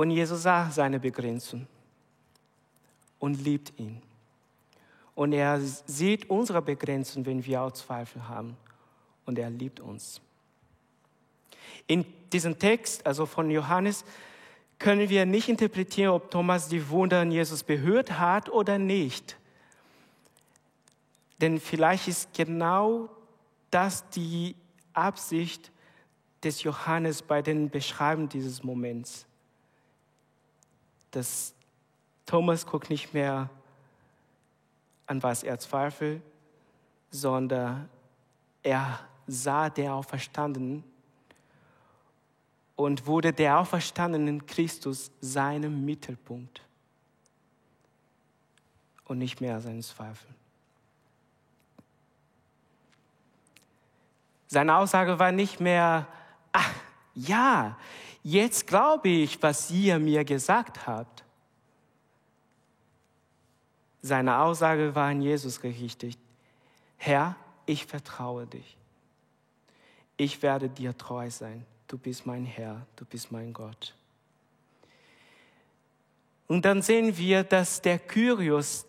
Und 0.00 0.12
Jesus 0.12 0.44
sah 0.44 0.70
seine 0.70 0.98
Begrenzung 0.98 1.66
und 3.18 3.34
liebt 3.44 3.78
ihn. 3.78 4.00
Und 5.14 5.34
er 5.34 5.60
sieht 5.60 6.30
unsere 6.30 6.62
Begrenzung, 6.62 7.26
wenn 7.26 7.44
wir 7.44 7.60
auch 7.60 7.72
Zweifel 7.72 8.26
haben. 8.26 8.56
Und 9.26 9.38
er 9.38 9.50
liebt 9.50 9.78
uns. 9.78 10.22
In 11.86 12.06
diesem 12.32 12.58
Text, 12.58 13.04
also 13.06 13.26
von 13.26 13.50
Johannes, 13.50 14.06
können 14.78 15.10
wir 15.10 15.26
nicht 15.26 15.50
interpretieren, 15.50 16.14
ob 16.14 16.30
Thomas 16.30 16.68
die 16.68 16.88
Wunder 16.88 17.20
an 17.20 17.30
Jesus 17.30 17.62
berührt 17.62 18.18
hat 18.18 18.48
oder 18.48 18.78
nicht. 18.78 19.36
Denn 21.42 21.60
vielleicht 21.60 22.08
ist 22.08 22.32
genau 22.32 23.10
das 23.70 24.08
die 24.08 24.56
Absicht 24.94 25.70
des 26.42 26.62
Johannes 26.62 27.20
bei 27.20 27.42
den 27.42 27.68
Beschreiben 27.68 28.30
dieses 28.30 28.62
Moments. 28.62 29.26
Dass 31.10 31.54
Thomas 32.26 32.66
guckt 32.66 32.90
nicht 32.90 33.12
mehr 33.12 33.50
an 35.06 35.22
was 35.22 35.42
er 35.42 35.58
zweifelt, 35.58 36.22
sondern 37.10 37.88
er 38.62 39.00
sah 39.26 39.68
der 39.68 39.94
Auferstandenen 39.94 40.84
und 42.76 43.06
wurde 43.06 43.32
der 43.32 43.58
auferstandenen 43.58 44.46
Christus 44.46 45.10
seinem 45.20 45.84
Mittelpunkt 45.84 46.62
und 49.06 49.18
nicht 49.18 49.40
mehr 49.40 49.60
seinen 49.60 49.82
Zweifeln. 49.82 50.34
Seine 54.46 54.76
Aussage 54.76 55.18
war 55.18 55.32
nicht 55.32 55.60
mehr, 55.60 56.06
ach 56.52 56.72
ja, 57.14 57.76
jetzt 58.22 58.66
glaube 58.66 59.08
ich, 59.08 59.42
was 59.42 59.70
ihr 59.70 59.98
mir 59.98 60.24
gesagt 60.24 60.86
habt. 60.86 61.24
Seine 64.02 64.38
Aussage 64.38 64.94
war 64.94 65.08
an 65.08 65.20
Jesus 65.20 65.60
gerichtet. 65.60 66.16
Herr, 66.96 67.36
ich 67.66 67.86
vertraue 67.86 68.46
dich. 68.46 68.76
Ich 70.16 70.42
werde 70.42 70.68
dir 70.68 70.96
treu 70.96 71.30
sein. 71.30 71.64
Du 71.86 71.98
bist 71.98 72.26
mein 72.26 72.44
Herr, 72.44 72.86
du 72.96 73.04
bist 73.04 73.32
mein 73.32 73.52
Gott. 73.52 73.94
Und 76.46 76.64
dann 76.64 76.82
sehen 76.82 77.16
wir, 77.16 77.44
dass 77.44 77.80
der 77.80 77.98
Kyrios, 77.98 78.86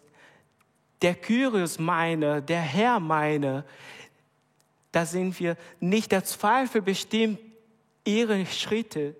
der 1.01 1.15
Kyrios 1.15 1.77
meine, 1.79 2.41
der 2.41 2.61
Herr 2.61 2.99
meine, 2.99 3.65
da 4.91 5.05
sehen 5.05 5.37
wir 5.39 5.55
nicht 5.79 6.11
der 6.11 6.23
Zweifel 6.23 6.81
bestimmt 6.81 7.39
ihre 8.03 8.45
Schritte, 8.45 9.15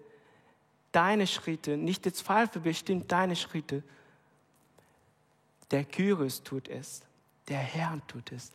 deine 0.92 1.28
Schritte, 1.28 1.78
nicht 1.78 2.06
der 2.06 2.14
Zweifel 2.14 2.62
bestimmt 2.62 3.12
deine 3.12 3.36
Schritte. 3.36 3.84
Der 5.72 5.86
Kyrios 5.86 6.44
tut 6.44 6.68
es, 6.68 7.02
der 7.48 7.60
Herr 7.60 8.00
tut 8.08 8.32
es. 8.32 8.52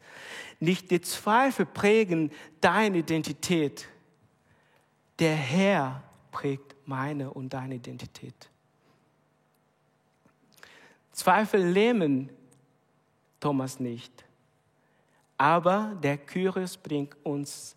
Nicht 0.61 0.90
die 0.90 1.01
Zweifel 1.01 1.66
prägen 1.66 2.31
deine 2.61 2.99
Identität. 2.99 3.88
Der 5.18 5.35
Herr 5.35 6.03
prägt 6.31 6.75
meine 6.87 7.31
und 7.31 7.53
deine 7.53 7.77
Identität. 7.77 8.51
Zweifel 11.12 11.66
lähmen 11.66 12.29
Thomas 13.40 13.81
nicht. 13.81 14.25
Aber 15.38 15.96
der 16.03 16.18
Kyrios 16.18 16.77
bringt 16.77 17.16
uns, 17.25 17.75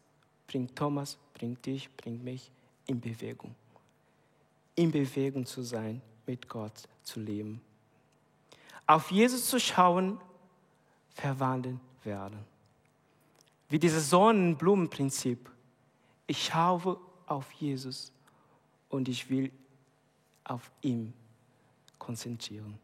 bringt 0.48 0.76
Thomas, 0.76 1.18
bringt 1.34 1.66
dich, 1.66 1.90
bringt 1.96 2.24
mich 2.24 2.52
in 2.86 3.00
Bewegung. 3.00 3.56
In 4.80 4.92
Bewegung 4.92 5.46
zu 5.46 5.62
sein, 5.62 6.02
mit 6.26 6.48
Gott 6.48 6.88
zu 7.04 7.20
leben. 7.20 7.62
Auf 8.88 9.12
Jesus 9.12 9.46
zu 9.50 9.60
schauen, 9.60 10.18
verwandeln 11.16 11.82
werden. 12.06 12.40
Wie 13.68 13.78
dieses 13.78 14.10
Sonnenblumenprinzip. 14.10 15.52
Ich 16.28 16.46
schaue 16.46 16.98
auf 17.26 17.52
Jesus 17.52 18.14
und 18.88 19.10
ich 19.10 19.30
will 19.30 19.52
auf 20.46 20.72
ihn 20.82 21.14
konzentrieren. 21.98 22.80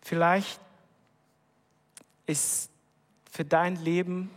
Vielleicht 0.00 0.60
ist 2.24 2.70
für 3.32 3.44
dein 3.44 3.74
Leben 3.74 4.30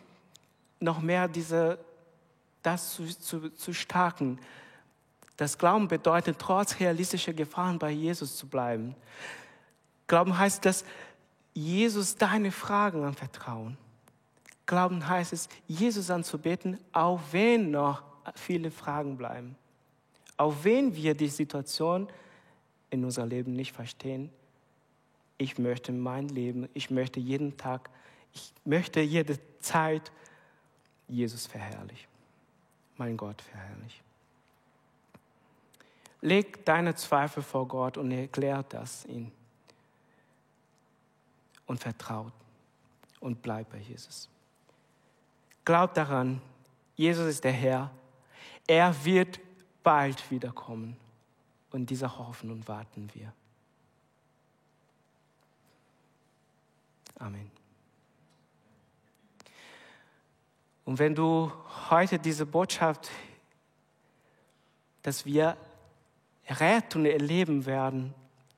noch 0.79 1.01
mehr 1.01 1.27
diese, 1.27 1.77
das 2.65 2.93
zu, 2.93 3.05
zu, 3.05 3.49
zu 3.49 3.73
starken. 3.73 4.39
Das 5.37 5.57
Glauben 5.57 5.87
bedeutet, 5.87 6.37
trotz 6.39 6.79
realistischer 6.79 7.33
Gefahren 7.33 7.79
bei 7.79 7.91
Jesus 7.91 8.37
zu 8.37 8.47
bleiben. 8.47 8.95
Glauben 10.07 10.37
heißt, 10.37 10.65
dass 10.65 10.85
Jesus 11.53 12.15
deine 12.15 12.51
Fragen 12.51 13.03
anvertrauen. 13.03 13.77
Glauben 14.65 15.07
heißt 15.07 15.33
es, 15.33 15.49
Jesus 15.67 16.09
anzubeten, 16.09 16.79
auch 16.91 17.19
wenn 17.31 17.71
noch 17.71 18.03
viele 18.35 18.71
Fragen 18.71 19.17
bleiben. 19.17 19.55
Auch 20.37 20.53
wenn 20.63 20.95
wir 20.95 21.15
die 21.15 21.27
Situation 21.27 22.07
in 22.89 23.03
unserem 23.05 23.29
Leben 23.29 23.53
nicht 23.53 23.73
verstehen, 23.73 24.31
ich 25.37 25.57
möchte 25.57 25.91
mein 25.91 26.29
Leben, 26.29 26.69
ich 26.73 26.89
möchte 26.89 27.19
jeden 27.19 27.57
Tag, 27.57 27.89
ich 28.33 28.53
möchte 28.63 29.01
jede 29.01 29.37
Zeit 29.59 30.11
Jesus 31.07 31.45
verherrlichen, 31.45 32.07
mein 32.97 33.17
Gott 33.17 33.41
verherrlichen. 33.41 34.03
Leg 36.21 36.65
deine 36.65 36.95
Zweifel 36.95 37.43
vor 37.43 37.67
Gott 37.67 37.97
und 37.97 38.11
erklärt 38.11 38.73
das 38.73 39.05
ihm. 39.05 39.31
Und 41.67 41.79
vertraut 41.79 42.33
und 43.19 43.41
bleib 43.41 43.69
bei 43.71 43.79
Jesus. 43.79 44.29
Glaub 45.65 45.93
daran, 45.95 46.41
Jesus 46.95 47.27
ist 47.27 47.43
der 47.43 47.51
Herr. 47.51 47.91
Er 48.67 49.03
wird 49.03 49.39
bald 49.83 50.29
wiederkommen. 50.31 50.97
Und 51.71 51.89
dieser 51.89 52.17
Hoffnung 52.17 52.65
warten 52.67 53.09
wir. 53.13 53.33
Amen. 57.19 57.64
Und 60.85 60.99
wenn 60.99 61.15
du 61.15 61.51
heute 61.89 62.19
diese 62.19 62.45
Botschaft, 62.45 63.09
dass 65.01 65.25
wir 65.25 65.57
Rettung 66.47 67.05
erleben 67.05 67.65
werden 67.65 68.13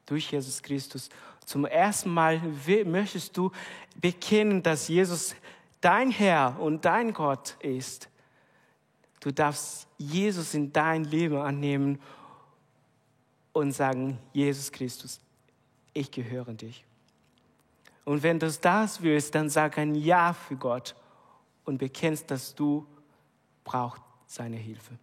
durch 0.06 0.32
Jesus 0.32 0.62
Christus, 0.62 1.10
zum 1.46 1.66
ersten 1.66 2.13
Mal 2.13 2.42
möchtest 2.86 3.36
du 3.38 3.52
bekennen, 3.96 4.62
dass 4.62 4.90
Jesus 4.90 5.34
dein 5.80 6.12
Herr 6.12 6.60
und 6.60 6.84
dein 6.84 7.13
Gott 7.13 7.56
ist. 7.62 8.10
Du 9.22 9.32
darfst 9.32 9.88
Jesus 9.98 10.54
in 10.54 10.74
dein 10.74 11.06
Leben 11.06 11.38
annehmen 11.38 12.02
und 13.54 13.72
sagen, 13.72 14.20
Jesus 14.34 14.72
Christus, 14.72 15.22
ich 15.94 16.12
gehöre 16.12 16.54
dich. 16.54 16.84
Und 18.04 18.24
wenn 18.24 18.40
du 18.40 18.52
das 18.52 19.02
willst, 19.02 19.34
dann 19.34 19.50
sag 19.50 19.78
ein 19.78 19.96
Ja 19.96 20.34
für 20.34 20.58
Gott 20.58 20.94
und 21.67 21.77
bekennst, 21.77 22.32
dass 22.32 22.56
du 22.56 22.88
brauchst 23.63 24.01
seine 24.25 24.56
Hilfe. 24.56 24.97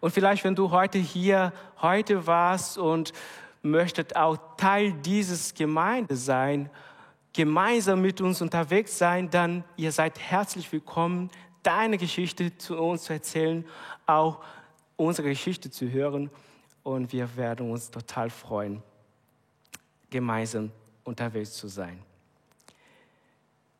Und 0.00 0.10
vielleicht, 0.10 0.44
wenn 0.44 0.54
du 0.54 0.70
heute 0.70 0.98
hier, 0.98 1.52
heute 1.80 2.26
warst 2.26 2.76
und 2.76 3.14
möchtest 3.62 4.14
auch 4.14 4.36
Teil 4.58 4.92
dieses 4.92 5.54
Gemeinde 5.54 6.16
sein, 6.16 6.68
gemeinsam 7.32 8.02
mit 8.02 8.20
uns 8.20 8.42
unterwegs 8.42 8.98
sein, 8.98 9.30
dann 9.30 9.64
ihr 9.76 9.90
seid 9.90 10.20
herzlich 10.20 10.70
willkommen, 10.70 11.30
deine 11.62 11.96
Geschichte 11.96 12.56
zu 12.58 12.78
uns 12.78 13.04
zu 13.04 13.14
erzählen, 13.14 13.64
auch 14.04 14.44
unsere 14.96 15.30
Geschichte 15.30 15.70
zu 15.70 15.90
hören. 15.90 16.30
Und 16.82 17.10
wir 17.10 17.34
werden 17.36 17.70
uns 17.70 17.90
total 17.90 18.28
freuen, 18.28 18.82
gemeinsam 20.10 20.70
unterwegs 21.04 21.54
zu 21.54 21.68
sein. 21.68 22.02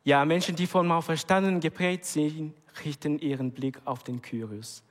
Ja, 0.05 0.23
Menschen, 0.27 0.55
die 0.55 0.67
von 0.67 1.03
Verstanden 1.03 1.61
geprägt 1.61 2.05
sind, 2.05 2.53
richten 2.85 3.19
ihren 3.19 3.51
Blick 3.53 3.81
auf 3.87 4.05
den 4.05 4.21
Kyrios. 4.21 4.83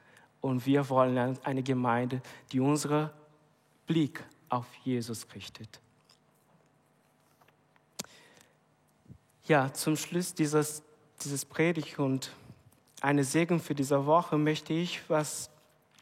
Und 0.42 0.66
wir 0.66 0.90
wollen 0.90 1.38
eine 1.44 1.62
Gemeinde, 1.62 2.20
die 2.52 2.60
unseren 2.60 3.12
Blick 3.86 4.24
auf 4.50 4.66
Jesus 4.84 5.28
richtet. 5.36 5.80
Ja, 9.46 9.72
zum 9.72 9.96
Schluss 9.96 10.34
dieses, 10.34 10.82
dieses 11.24 11.46
Predigt 11.46 12.00
und 12.00 12.32
eine 13.02 13.24
Segen 13.24 13.60
für 13.60 13.76
diese 13.76 14.06
Woche 14.08 14.38
möchte 14.38 14.74
ich, 14.74 15.08
was 15.10 15.52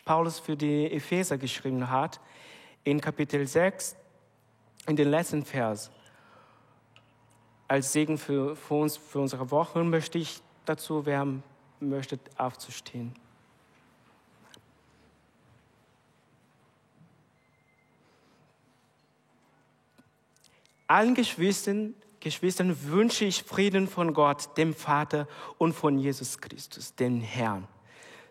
Paulus 0.06 0.40
für 0.40 0.56
die 0.56 0.90
Epheser 0.90 1.38
geschrieben 1.38 1.90
hat, 1.90 2.22
in 2.84 3.02
Kapitel 3.02 3.46
6, 3.46 3.98
in 4.88 4.96
den 4.96 5.10
letzten 5.10 5.44
Vers 5.44 5.92
als 7.72 7.94
Segen 7.94 8.18
für, 8.18 8.58
für 8.58 8.74
uns, 8.74 8.98
für 8.98 9.20
unsere 9.20 9.50
Woche, 9.50 9.82
möchte 9.82 10.18
ich 10.18 10.42
dazu 10.66 11.06
wer 11.06 11.26
möchte, 11.80 12.20
aufzustehen. 12.36 13.16
Allen 20.86 21.16
Geschwistern, 21.16 21.94
Geschwistern 22.20 22.76
wünsche 22.84 23.24
ich 23.24 23.42
Frieden 23.44 23.88
von 23.88 24.14
Gott, 24.14 24.58
dem 24.58 24.74
Vater 24.74 25.26
und 25.58 25.72
von 25.72 25.98
Jesus 25.98 26.40
Christus, 26.40 26.94
dem 26.96 27.22
Herrn. 27.22 27.70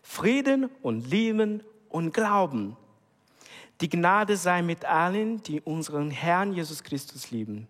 Frieden 0.02 0.68
und 0.82 1.10
Lieben 1.10 1.62
und 1.88 2.12
Glauben. 2.12 2.76
Die 3.80 3.88
Gnade 3.88 4.36
sei 4.36 4.60
mit 4.60 4.84
allen, 4.84 5.42
die 5.44 5.62
unseren 5.62 6.10
Herrn 6.10 6.52
Jesus 6.52 6.82
Christus 6.82 7.30
lieben. 7.30 7.66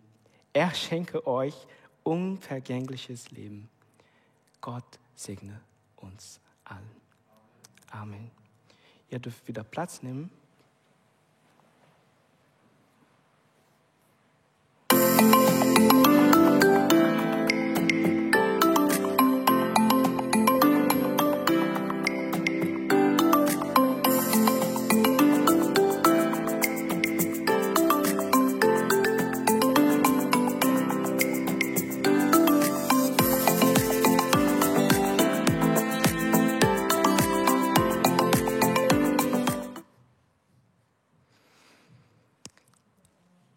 Er 0.53 0.75
schenke 0.75 1.27
euch 1.27 1.55
unvergängliches 2.03 3.31
Leben. 3.31 3.69
Gott 4.61 4.99
segne 5.15 5.61
uns 5.97 6.41
allen. 6.65 6.91
Amen. 7.91 8.31
Ihr 9.11 9.19
dürft 9.19 9.47
wieder 9.47 9.65
Platz 9.65 10.03
nehmen. 10.03 10.31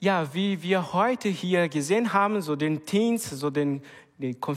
Ja, 0.04 0.34
wie 0.34 0.62
wir 0.62 0.92
heute 0.92 1.30
hier 1.30 1.70
gesehen 1.70 2.12
haben, 2.12 2.42
so 2.42 2.58
den 2.58 2.86
Teens, 2.86 3.30
so 3.30 3.50
den, 3.50 3.82
den 4.18 4.38